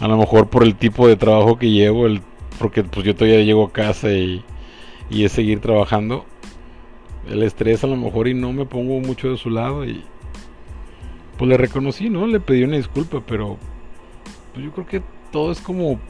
a 0.00 0.08
lo 0.08 0.16
mejor 0.16 0.48
por 0.48 0.62
el 0.62 0.76
tipo 0.76 1.06
de 1.08 1.16
trabajo 1.16 1.58
que 1.58 1.70
llevo, 1.70 2.06
el, 2.06 2.22
porque 2.58 2.82
pues 2.82 3.06
yo 3.06 3.14
todavía 3.14 3.42
llego 3.42 3.64
a 3.64 3.72
casa 3.72 4.10
y, 4.12 4.44
y 5.08 5.24
es 5.24 5.32
seguir 5.32 5.60
trabajando, 5.60 6.24
el 7.28 7.42
estrés 7.42 7.84
a 7.84 7.86
lo 7.86 7.96
mejor 7.96 8.28
y 8.28 8.34
no 8.34 8.52
me 8.52 8.66
pongo 8.66 8.98
mucho 9.00 9.30
de 9.30 9.36
su 9.36 9.50
lado 9.50 9.84
y 9.84 10.02
pues 11.38 11.48
le 11.48 11.56
reconocí, 11.56 12.10
¿no? 12.10 12.26
Le 12.26 12.40
pedí 12.40 12.64
una 12.64 12.76
disculpa, 12.76 13.22
pero 13.26 13.56
pues 14.52 14.64
yo 14.64 14.72
creo 14.72 14.86
que 14.86 15.02
todo 15.30 15.52
es 15.52 15.60
como 15.60 16.00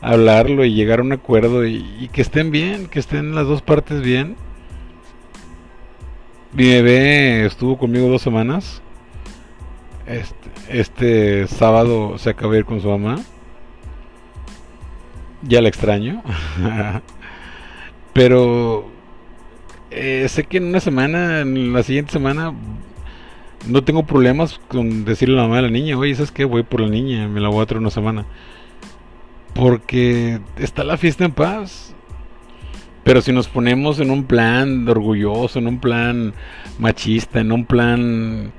hablarlo 0.00 0.64
y 0.64 0.74
llegar 0.74 1.00
a 1.00 1.02
un 1.02 1.12
acuerdo 1.12 1.66
y, 1.66 1.84
y 2.00 2.08
que 2.08 2.22
estén 2.22 2.50
bien, 2.50 2.86
que 2.86 2.98
estén 2.98 3.34
las 3.34 3.46
dos 3.46 3.62
partes 3.62 4.02
bien 4.02 4.36
mi 6.56 6.64
bebé 6.70 7.44
estuvo 7.44 7.76
conmigo 7.76 8.08
dos 8.08 8.22
semanas. 8.22 8.80
Este, 10.06 10.50
este 10.68 11.46
sábado 11.48 12.16
se 12.16 12.30
acaba 12.30 12.54
de 12.54 12.60
ir 12.60 12.64
con 12.64 12.80
su 12.80 12.88
mamá. 12.88 13.20
Ya 15.42 15.60
la 15.60 15.68
extraño. 15.68 16.22
Pero 18.14 18.88
eh, 19.90 20.26
sé 20.30 20.44
que 20.44 20.56
en 20.56 20.64
una 20.64 20.80
semana, 20.80 21.42
en 21.42 21.74
la 21.74 21.82
siguiente 21.82 22.12
semana, 22.12 22.54
no 23.66 23.84
tengo 23.84 24.06
problemas 24.06 24.58
con 24.68 25.04
decirle 25.04 25.34
a 25.34 25.42
la 25.42 25.48
mamá 25.48 25.56
de 25.56 25.62
la 25.62 25.70
niña, 25.70 25.98
oye, 25.98 26.14
¿sabes 26.14 26.32
qué? 26.32 26.46
Voy 26.46 26.62
por 26.62 26.80
la 26.80 26.88
niña, 26.88 27.28
me 27.28 27.40
la 27.40 27.50
voy 27.50 27.62
a 27.62 27.66
traer 27.66 27.80
una 27.80 27.90
semana. 27.90 28.24
Porque 29.52 30.40
está 30.56 30.84
la 30.84 30.96
fiesta 30.96 31.26
en 31.26 31.32
paz. 31.32 31.95
Pero 33.06 33.20
si 33.20 33.32
nos 33.32 33.46
ponemos 33.46 34.00
en 34.00 34.10
un 34.10 34.24
plan 34.24 34.88
orgulloso, 34.88 35.60
en 35.60 35.68
un 35.68 35.78
plan 35.78 36.34
machista, 36.80 37.38
en 37.38 37.52
un 37.52 37.64
plan 37.64 38.50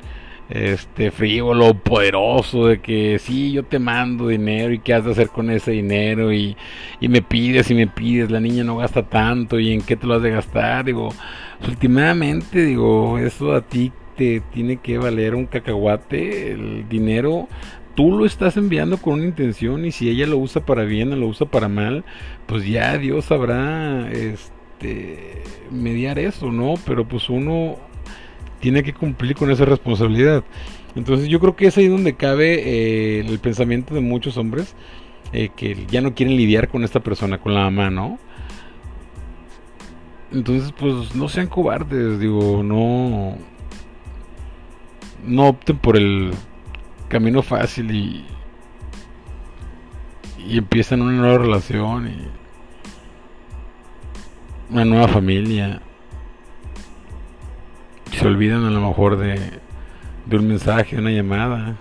este 0.49 1.12
frívolo, 1.12 1.73
poderoso, 1.73 2.67
de 2.67 2.79
que 2.79 3.19
sí, 3.19 3.51
yo 3.51 3.63
te 3.63 3.77
mando 3.77 4.29
dinero 4.29 4.71
y 4.71 4.79
qué 4.79 4.93
has 4.93 5.03
de 5.03 5.12
hacer 5.12 5.27
con 5.27 5.49
ese 5.49 5.71
dinero 5.71 6.31
y, 6.31 6.55
y 7.01 7.10
me 7.10 7.21
pides 7.21 7.69
y 7.71 7.75
me 7.75 7.88
pides, 7.88 8.31
la 8.31 8.39
niña 8.39 8.63
no 8.63 8.77
gasta 8.77 9.03
tanto 9.03 9.60
y 9.60 9.73
en 9.73 9.81
qué 9.81 9.97
te 9.97 10.07
lo 10.07 10.13
has 10.13 10.21
de 10.21 10.31
gastar, 10.31 10.86
digo, 10.86 11.10
últimamente, 11.67 12.63
digo, 12.63 13.17
eso 13.17 13.53
a 13.53 13.60
ti 13.60 13.91
te 14.15 14.39
tiene 14.53 14.77
que 14.77 14.97
valer 14.97 15.36
un 15.36 15.47
cacahuate, 15.47 16.53
el 16.53 16.88
dinero 16.88 17.49
tú 17.97 18.12
lo 18.12 18.27
estás 18.27 18.57
enviando 18.57 18.97
con 18.97 19.15
una 19.15 19.25
intención 19.25 19.83
y 19.83 19.91
si 19.91 20.07
ella 20.07 20.27
lo 20.27 20.38
usa 20.38 20.63
para 20.63 20.83
bien 20.83 21.12
o 21.12 21.15
lo 21.15 21.25
usa 21.25 21.47
para 21.47 21.67
mal, 21.67 22.05
pues 22.45 22.63
ya 22.63 22.95
Dios 22.99 23.25
sabrá 23.25 24.07
este 24.12 25.41
mediar 25.71 26.19
eso, 26.19 26.51
¿no? 26.51 26.75
Pero 26.86 27.07
pues 27.07 27.27
uno 27.27 27.75
tiene 28.60 28.83
que 28.83 28.93
cumplir 28.93 29.36
con 29.36 29.49
esa 29.49 29.65
responsabilidad. 29.65 30.43
Entonces 30.95 31.27
yo 31.27 31.39
creo 31.39 31.55
que 31.55 31.65
es 31.65 31.77
ahí 31.79 31.88
donde 31.88 32.13
cabe 32.13 32.60
eh, 32.60 33.19
el 33.21 33.39
pensamiento 33.39 33.95
de 33.95 34.01
muchos 34.01 34.38
hombres 34.38 34.75
eh, 35.33 35.49
que 35.55 35.88
ya 35.89 36.01
no 36.01 36.13
quieren 36.13 36.38
lidiar 36.38 36.67
con 36.67 36.83
esta 36.83 36.99
persona, 36.99 37.39
con 37.39 37.55
la 37.55 37.62
mamá, 37.62 37.89
¿no? 37.89 38.19
Entonces 40.31 40.71
pues 40.71 41.15
no 41.15 41.29
sean 41.29 41.47
cobardes, 41.47 42.19
digo, 42.19 42.62
no 42.62 43.38
no 45.25 45.47
opten 45.47 45.79
por 45.79 45.97
el 45.97 46.31
camino 47.08 47.41
fácil 47.41 47.91
y, 47.91 48.26
y 50.38 50.58
empiezan 50.58 51.02
una 51.02 51.13
nueva 51.13 51.38
relación 51.38 52.08
y 52.08 52.28
una 54.72 54.86
nueva 54.86 55.08
familia. 55.08 55.82
se 58.12 58.28
olvidan 58.28 58.65
a 58.65 58.70
lo 58.72 58.82
mejor 58.82 59.17
de, 59.17 59.60
de 60.26 60.38
un 60.38 60.48
mensaje, 60.48 60.98
una 60.98 61.12
llamada. 61.12 61.76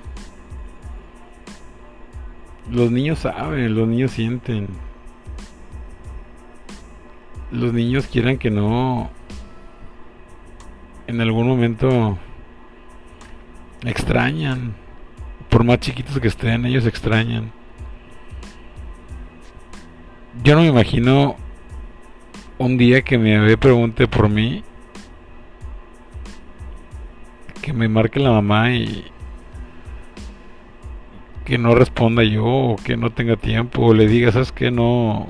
Los 2.70 2.90
niños 2.90 3.20
saben, 3.20 3.74
los 3.74 3.88
niños 3.88 4.10
sienten. 4.10 4.68
Los 7.50 7.72
niños 7.72 8.06
quieran 8.06 8.38
que 8.38 8.50
no. 8.50 9.10
En 11.06 11.20
algún 11.20 11.46
momento 11.46 12.18
extrañan 13.84 14.74
por 15.48 15.64
más 15.64 15.80
chiquitos 15.80 16.18
que 16.20 16.28
estén, 16.28 16.66
ellos 16.66 16.86
extrañan. 16.86 17.52
Yo 20.42 20.54
no 20.54 20.62
me 20.62 20.68
imagino 20.68 21.36
un 22.58 22.76
día 22.76 23.02
que 23.02 23.18
mi 23.18 23.30
bebé 23.30 23.56
pregunte 23.56 24.06
por 24.06 24.28
mí, 24.28 24.62
que 27.62 27.72
me 27.72 27.88
marque 27.88 28.20
la 28.20 28.30
mamá 28.30 28.72
y, 28.72 29.04
que 31.46 31.58
no 31.58 31.74
responda 31.76 32.24
yo 32.24 32.44
o 32.44 32.76
que 32.76 32.96
no 32.96 33.10
tenga 33.10 33.36
tiempo 33.36 33.86
o 33.86 33.94
le 33.94 34.08
diga, 34.08 34.32
¿sabes 34.32 34.50
qué? 34.50 34.70
No, 34.70 35.28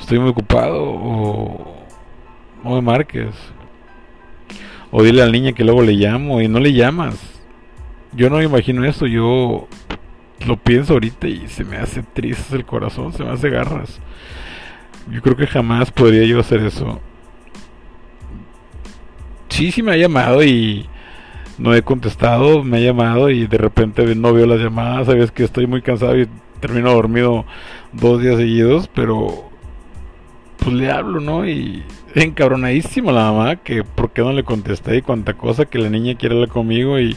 estoy 0.00 0.18
muy 0.18 0.30
ocupado 0.30 0.82
o 0.82 1.76
no 2.64 2.70
me 2.70 2.80
marques. 2.80 3.34
O 4.90 5.02
dile 5.02 5.22
a 5.22 5.26
la 5.26 5.32
niña 5.32 5.52
que 5.52 5.62
luego 5.62 5.82
le 5.82 5.92
llamo 5.92 6.40
y 6.40 6.48
no 6.48 6.58
le 6.58 6.72
llamas. 6.72 7.35
Yo 8.12 8.30
no 8.30 8.38
me 8.38 8.44
imagino 8.44 8.84
eso, 8.84 9.06
yo 9.06 9.68
lo 10.46 10.56
pienso 10.56 10.94
ahorita 10.94 11.28
y 11.28 11.48
se 11.48 11.64
me 11.64 11.76
hace 11.76 12.02
triste 12.02 12.56
el 12.56 12.64
corazón, 12.64 13.12
se 13.12 13.24
me 13.24 13.30
hace 13.30 13.50
garras. 13.50 14.00
Yo 15.10 15.22
creo 15.22 15.36
que 15.36 15.46
jamás 15.46 15.90
podría 15.90 16.24
yo 16.24 16.40
hacer 16.40 16.60
eso. 16.62 17.00
Sí, 19.48 19.72
sí 19.72 19.82
me 19.82 19.92
ha 19.92 19.96
llamado 19.96 20.44
y 20.44 20.88
no 21.58 21.74
he 21.74 21.82
contestado, 21.82 22.62
me 22.62 22.78
ha 22.78 22.80
llamado 22.80 23.30
y 23.30 23.46
de 23.46 23.58
repente 23.58 24.14
no 24.14 24.32
veo 24.32 24.46
las 24.46 24.60
llamadas, 24.60 25.06
sabes 25.06 25.30
que 25.30 25.44
estoy 25.44 25.66
muy 25.66 25.82
cansado 25.82 26.18
y 26.18 26.28
termino 26.60 26.92
dormido 26.92 27.46
dos 27.92 28.20
días 28.20 28.36
seguidos, 28.36 28.88
pero 28.88 29.48
pues 30.58 30.74
le 30.74 30.90
hablo, 30.90 31.20
¿no? 31.20 31.46
Y 31.48 31.84
encabronadísimo 32.14 33.12
la 33.12 33.30
mamá 33.30 33.56
que 33.56 33.84
por 33.84 34.10
qué 34.10 34.22
no 34.22 34.32
le 34.32 34.44
contesté 34.44 34.96
y 34.96 35.02
cuánta 35.02 35.34
cosa 35.34 35.66
que 35.66 35.78
la 35.78 35.88
niña 35.88 36.16
quiere 36.16 36.34
hablar 36.34 36.50
conmigo 36.50 36.98
y, 36.98 37.16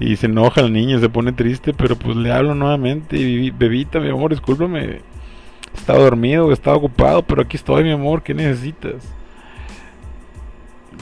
y 0.00 0.16
se 0.16 0.26
enoja 0.26 0.62
la 0.62 0.68
niña, 0.68 0.98
se 0.98 1.08
pone 1.08 1.32
triste, 1.32 1.72
pero 1.72 1.94
pues 1.94 2.16
le 2.16 2.32
hablo 2.32 2.56
nuevamente 2.56 3.16
y 3.16 3.50
bebita, 3.50 4.00
mi 4.00 4.08
amor, 4.08 4.32
discúlpame, 4.32 5.02
estaba 5.74 6.00
dormido, 6.00 6.50
estaba 6.50 6.76
ocupado, 6.76 7.22
pero 7.22 7.42
aquí 7.42 7.56
estoy, 7.56 7.84
mi 7.84 7.92
amor, 7.92 8.22
¿qué 8.22 8.34
necesitas? 8.34 9.04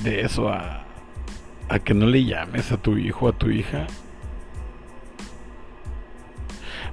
De 0.02 0.20
eso 0.20 0.50
a 0.50 0.84
a 1.68 1.78
que 1.78 1.94
no 1.94 2.06
le 2.06 2.24
llames 2.24 2.72
a 2.72 2.76
tu 2.78 2.96
hijo 2.96 3.28
a 3.28 3.32
tu 3.32 3.50
hija. 3.50 3.86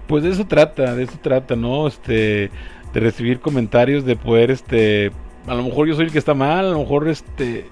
Pues 0.07 0.23
de 0.23 0.31
eso 0.31 0.45
trata, 0.45 0.93
de 0.95 1.03
eso 1.03 1.17
trata, 1.21 1.55
¿no? 1.55 1.87
Este, 1.87 2.51
de 2.93 2.99
recibir 2.99 3.39
comentarios, 3.39 4.05
de 4.05 4.15
poder, 4.15 4.51
este, 4.51 5.11
a 5.47 5.55
lo 5.55 5.63
mejor 5.63 5.87
yo 5.87 5.95
soy 5.95 6.05
el 6.05 6.11
que 6.11 6.19
está 6.19 6.33
mal, 6.33 6.65
a 6.65 6.69
lo 6.71 6.79
mejor, 6.79 7.07
este, 7.07 7.67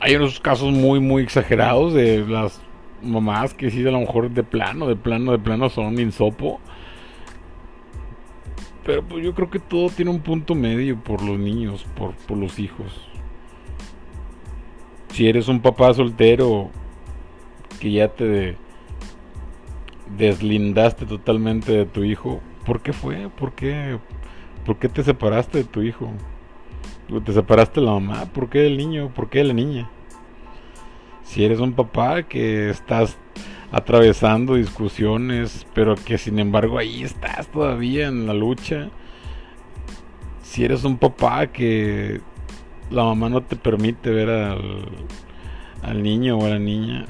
hay 0.00 0.16
unos 0.16 0.40
casos 0.40 0.72
muy, 0.72 1.00
muy 1.00 1.22
exagerados 1.22 1.92
de 1.92 2.24
las 2.26 2.60
mamás 3.02 3.54
que 3.54 3.70
sí, 3.70 3.86
a 3.86 3.90
lo 3.90 4.00
mejor 4.00 4.30
de 4.30 4.42
plano, 4.42 4.86
de 4.86 4.96
plano, 4.96 5.32
de 5.32 5.38
plano 5.38 5.68
son 5.68 5.98
insopo. 5.98 6.60
Pero 8.84 9.02
pues 9.04 9.24
yo 9.24 9.34
creo 9.34 9.50
que 9.50 9.58
todo 9.58 9.90
tiene 9.90 10.10
un 10.10 10.20
punto 10.20 10.54
medio 10.54 10.98
por 10.98 11.22
los 11.22 11.38
niños, 11.38 11.86
por, 11.96 12.14
por 12.14 12.38
los 12.38 12.58
hijos 12.58 13.10
si 15.12 15.28
eres 15.28 15.48
un 15.48 15.60
papá 15.60 15.92
soltero 15.92 16.70
que 17.80 17.92
ya 17.92 18.08
te 18.08 18.56
deslindaste 20.16 21.06
totalmente 21.06 21.72
de 21.72 21.86
tu 21.86 22.04
hijo, 22.04 22.40
¿por 22.64 22.80
qué 22.80 22.92
fue? 22.92 23.28
¿Por 23.28 23.52
qué? 23.52 23.98
¿Por 24.64 24.78
qué 24.78 24.88
te 24.88 25.02
separaste 25.02 25.58
de 25.58 25.64
tu 25.64 25.82
hijo? 25.82 26.10
¿Te 27.24 27.32
separaste 27.32 27.80
de 27.80 27.86
la 27.86 27.92
mamá? 27.92 28.26
¿Por 28.26 28.48
qué 28.48 28.60
del 28.60 28.76
niño? 28.76 29.10
¿Por 29.14 29.28
qué 29.28 29.38
de 29.38 29.44
la 29.44 29.52
niña? 29.52 29.90
Si 31.30 31.44
eres 31.44 31.60
un 31.60 31.74
papá 31.74 32.24
que 32.24 32.70
estás 32.70 33.16
atravesando 33.70 34.56
discusiones, 34.56 35.64
pero 35.74 35.94
que 35.94 36.18
sin 36.18 36.40
embargo 36.40 36.76
ahí 36.76 37.04
estás 37.04 37.46
todavía 37.46 38.08
en 38.08 38.26
la 38.26 38.34
lucha. 38.34 38.90
Si 40.42 40.64
eres 40.64 40.82
un 40.82 40.98
papá 40.98 41.46
que 41.46 42.20
la 42.90 43.04
mamá 43.04 43.28
no 43.28 43.44
te 43.44 43.54
permite 43.54 44.10
ver 44.10 44.28
al, 44.28 44.86
al 45.82 46.02
niño 46.02 46.36
o 46.36 46.46
a 46.46 46.48
la 46.48 46.58
niña 46.58 47.06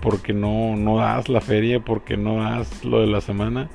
porque 0.00 0.32
no, 0.32 0.74
no 0.74 0.96
das 0.96 1.28
la 1.28 1.40
feria, 1.40 1.78
porque 1.78 2.16
no 2.16 2.42
das 2.42 2.84
lo 2.84 2.98
de 2.98 3.06
la 3.06 3.20
semana, 3.20 3.70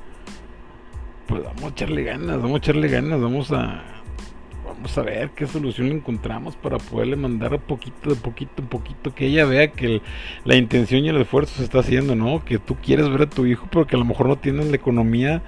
pues 1.25 1.41
vamos 1.41 1.63
a 1.63 1.67
echarle 1.69 2.03
ganas, 2.03 2.41
vamos 2.41 2.55
a 2.55 2.57
echarle 2.57 2.89
ganas, 2.89 3.21
vamos 3.21 3.49
a 3.53 3.94
vamos 4.75 4.97
a 4.97 5.01
ver 5.01 5.29
qué 5.31 5.47
solución 5.47 5.87
encontramos 5.87 6.55
para 6.55 6.77
poderle 6.77 7.15
mandar 7.15 7.53
un 7.53 7.61
poquito, 7.61 8.09
de 8.09 8.15
poquito, 8.15 8.61
un 8.61 8.67
poquito, 8.67 9.13
que 9.13 9.27
ella 9.27 9.45
vea 9.45 9.71
que 9.71 10.01
la 10.43 10.55
intención 10.55 11.05
y 11.05 11.09
el 11.09 11.17
esfuerzo 11.17 11.55
se 11.57 11.63
está 11.63 11.79
haciendo, 11.79 12.15
¿no? 12.15 12.43
Que 12.43 12.59
tú 12.59 12.75
quieres 12.75 13.09
ver 13.09 13.23
a 13.23 13.29
tu 13.29 13.45
hijo, 13.45 13.67
pero 13.71 13.87
que 13.87 13.95
a 13.95 13.99
lo 13.99 14.05
mejor 14.05 14.27
no 14.27 14.37
tienes 14.37 14.67
la 14.67 14.75
economía 14.75 15.41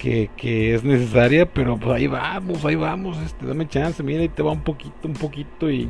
que, 0.00 0.30
que 0.36 0.74
es 0.74 0.84
necesaria, 0.84 1.50
pero 1.52 1.78
pues 1.78 1.96
ahí 1.96 2.06
vamos, 2.06 2.64
ahí 2.64 2.74
vamos, 2.74 3.18
este, 3.18 3.46
dame 3.46 3.68
chance, 3.68 4.02
mira, 4.02 4.20
ahí 4.20 4.28
te 4.28 4.42
va 4.42 4.52
un 4.52 4.62
poquito, 4.62 5.08
un 5.08 5.14
poquito, 5.14 5.70
y 5.70 5.88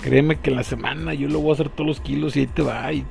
créeme 0.00 0.36
que 0.36 0.50
en 0.50 0.56
la 0.56 0.64
semana 0.64 1.14
yo 1.14 1.28
lo 1.28 1.40
voy 1.40 1.50
a 1.50 1.54
hacer 1.54 1.68
todos 1.68 1.86
los 1.86 2.00
kilos 2.00 2.36
y 2.36 2.40
ahí 2.40 2.46
te 2.46 2.62
va, 2.62 2.92
y 2.92 3.04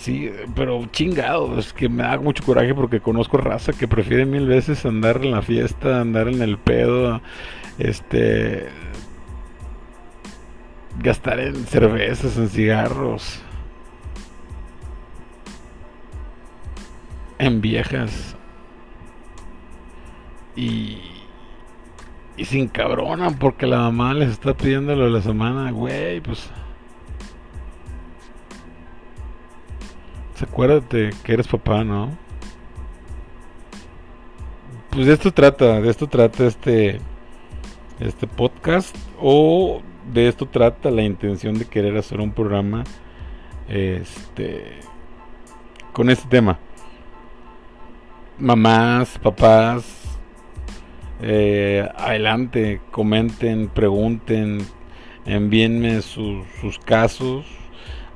Sí, 0.00 0.32
pero 0.54 0.86
chingado, 0.86 1.58
es 1.58 1.74
que 1.74 1.86
me 1.90 2.02
da 2.02 2.18
mucho 2.18 2.42
coraje 2.42 2.74
porque 2.74 3.00
conozco 3.00 3.36
raza 3.36 3.74
que 3.74 3.86
prefiere 3.86 4.24
mil 4.24 4.46
veces 4.46 4.86
andar 4.86 5.18
en 5.18 5.30
la 5.30 5.42
fiesta, 5.42 6.00
andar 6.00 6.26
en 6.28 6.40
el 6.40 6.56
pedo, 6.56 7.20
este 7.78 8.70
gastar 11.00 11.38
en 11.40 11.66
cervezas, 11.66 12.38
en 12.38 12.48
cigarros, 12.48 13.42
en 17.38 17.60
viejas 17.60 18.36
y 20.56 20.98
y 22.38 22.46
sin 22.46 22.68
cabronan 22.68 23.34
porque 23.38 23.66
la 23.66 23.80
mamá 23.80 24.14
les 24.14 24.30
está 24.30 24.54
pidiendo 24.56 24.96
lo 24.96 25.04
de 25.04 25.10
la 25.10 25.20
semana, 25.20 25.70
güey, 25.72 26.22
pues 26.22 26.50
acuérdate 30.42 31.10
que 31.22 31.32
eres 31.32 31.48
papá, 31.48 31.84
¿no? 31.84 32.10
Pues 34.90 35.06
de 35.06 35.12
esto 35.12 35.32
trata, 35.32 35.80
de 35.80 35.90
esto 35.90 36.06
trata 36.08 36.46
este 36.46 37.00
este 38.00 38.26
podcast 38.26 38.96
o 39.20 39.82
de 40.12 40.28
esto 40.28 40.46
trata 40.46 40.90
la 40.90 41.02
intención 41.02 41.58
de 41.58 41.66
querer 41.66 41.96
hacer 41.98 42.20
un 42.20 42.32
programa 42.32 42.84
este 43.68 44.80
con 45.92 46.08
este 46.08 46.26
tema 46.28 46.58
mamás 48.38 49.18
papás 49.18 49.84
eh, 51.20 51.86
adelante 51.94 52.80
comenten 52.90 53.68
pregunten 53.68 54.66
envíenme 55.26 56.00
sus, 56.00 56.46
sus 56.62 56.78
casos 56.78 57.44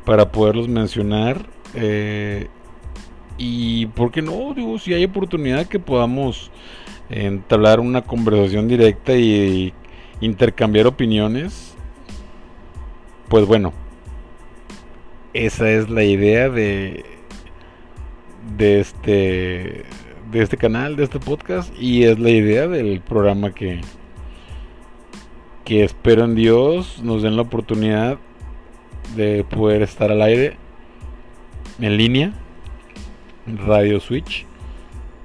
para 0.06 0.32
poderlos 0.32 0.66
mencionar 0.66 1.53
eh, 1.74 2.48
y 3.36 3.86
por 3.86 4.10
qué 4.10 4.22
no 4.22 4.54
digo 4.54 4.78
si 4.78 4.94
hay 4.94 5.04
oportunidad 5.04 5.66
que 5.66 5.78
podamos 5.78 6.50
entablar 7.10 7.80
una 7.80 8.02
conversación 8.02 8.68
directa 8.68 9.14
y 9.16 9.72
intercambiar 10.20 10.86
opiniones, 10.86 11.74
pues 13.28 13.46
bueno, 13.46 13.72
esa 15.32 15.70
es 15.70 15.90
la 15.90 16.04
idea 16.04 16.48
de 16.48 17.04
de 18.56 18.80
este 18.80 19.84
de 20.30 20.42
este 20.42 20.56
canal, 20.56 20.96
de 20.96 21.04
este 21.04 21.18
podcast 21.18 21.72
y 21.78 22.04
es 22.04 22.18
la 22.18 22.30
idea 22.30 22.68
del 22.68 23.00
programa 23.00 23.52
que 23.52 23.80
que 25.64 25.82
espero 25.82 26.24
en 26.24 26.34
Dios 26.34 27.02
nos 27.02 27.22
den 27.22 27.36
la 27.36 27.42
oportunidad 27.42 28.18
de 29.16 29.44
poder 29.44 29.82
estar 29.82 30.10
al 30.10 30.22
aire 30.22 30.56
en 31.80 31.96
línea 31.96 32.32
Radio 33.46 34.00
Switch 34.00 34.46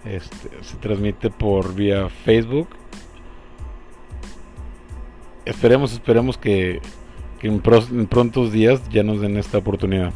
este, 0.05 0.49
se 0.63 0.77
transmite 0.77 1.29
por 1.29 1.75
vía 1.75 2.09
Facebook. 2.09 2.69
Esperemos, 5.45 5.93
esperemos 5.93 6.37
que, 6.37 6.81
en, 7.41 7.59
prontos 7.59 8.51
días 8.51 8.81
ya 8.89 9.03
nos 9.03 9.21
den 9.21 9.37
esta 9.37 9.57
oportunidad. 9.57 10.13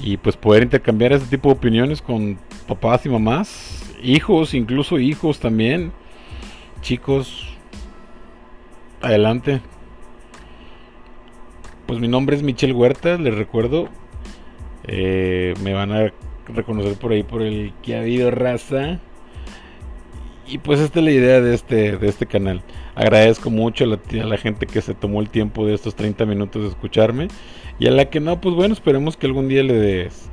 Y 0.00 0.16
pues 0.16 0.36
poder 0.36 0.64
intercambiar 0.64 1.12
este 1.12 1.36
tipo 1.36 1.48
de 1.48 1.54
opiniones 1.54 2.02
con 2.02 2.38
papás 2.66 3.06
y 3.06 3.08
mamás, 3.08 3.94
hijos, 4.02 4.54
incluso 4.54 4.98
hijos 4.98 5.38
también. 5.38 5.92
Chicos, 6.80 7.56
adelante. 9.00 9.60
Pues 11.86 12.00
mi 12.00 12.08
nombre 12.08 12.36
es 12.36 12.42
Michelle 12.42 12.72
Huerta, 12.72 13.16
les 13.16 13.34
recuerdo. 13.34 13.88
Eh, 14.86 15.54
me 15.62 15.72
van 15.72 15.92
a 15.92 16.12
reconocer 16.48 16.94
por 16.94 17.12
ahí 17.12 17.22
por 17.22 17.42
el 17.42 17.72
que 17.82 17.96
ha 17.96 18.00
habido 18.00 18.30
raza. 18.30 19.00
Y 20.46 20.58
pues 20.58 20.80
esta 20.80 20.98
es 20.98 21.04
la 21.04 21.10
idea 21.10 21.40
de 21.40 21.54
este, 21.54 21.96
de 21.96 22.08
este 22.08 22.26
canal. 22.26 22.62
Agradezco 22.94 23.50
mucho 23.50 23.84
a 23.84 23.86
la, 23.86 24.36
gente 24.36 24.66
que 24.66 24.82
se 24.82 24.94
tomó 24.94 25.20
el 25.20 25.30
tiempo 25.30 25.66
de 25.66 25.74
estos 25.74 25.94
30 25.94 26.26
minutos 26.26 26.62
de 26.62 26.68
escucharme. 26.68 27.28
Y 27.78 27.86
a 27.86 27.90
la 27.90 28.10
que 28.10 28.20
no, 28.20 28.40
pues 28.40 28.54
bueno, 28.54 28.74
esperemos 28.74 29.16
que 29.16 29.26
algún 29.26 29.48
día 29.48 29.62
les, 29.62 30.28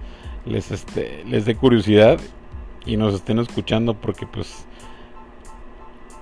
les, 0.45 0.71
este, 0.71 1.23
les 1.25 1.45
dé 1.45 1.55
curiosidad 1.55 2.19
y 2.85 2.97
nos 2.97 3.13
estén 3.13 3.39
escuchando 3.39 3.93
porque 3.93 4.27
pues 4.27 4.65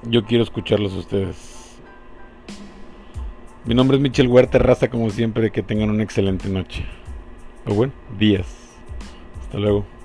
yo 0.04 0.24
quiero 0.24 0.44
escucharlos 0.44 0.94
a 0.94 1.00
ustedes. 1.00 1.80
Mi 3.66 3.76
nombre 3.76 3.98
es 3.98 4.04
Michel 4.04 4.28
Huerta 4.28 4.58
Raza, 4.60 4.90
como 4.90 5.10
siempre, 5.10 5.52
que 5.52 5.62
tengan 5.62 5.90
una 5.90 6.04
excelente 6.04 6.48
noche. 6.48 6.86
O 7.66 7.74
bueno, 7.74 7.94
días. 8.18 8.48
Hasta 9.42 9.58
luego. 9.58 9.99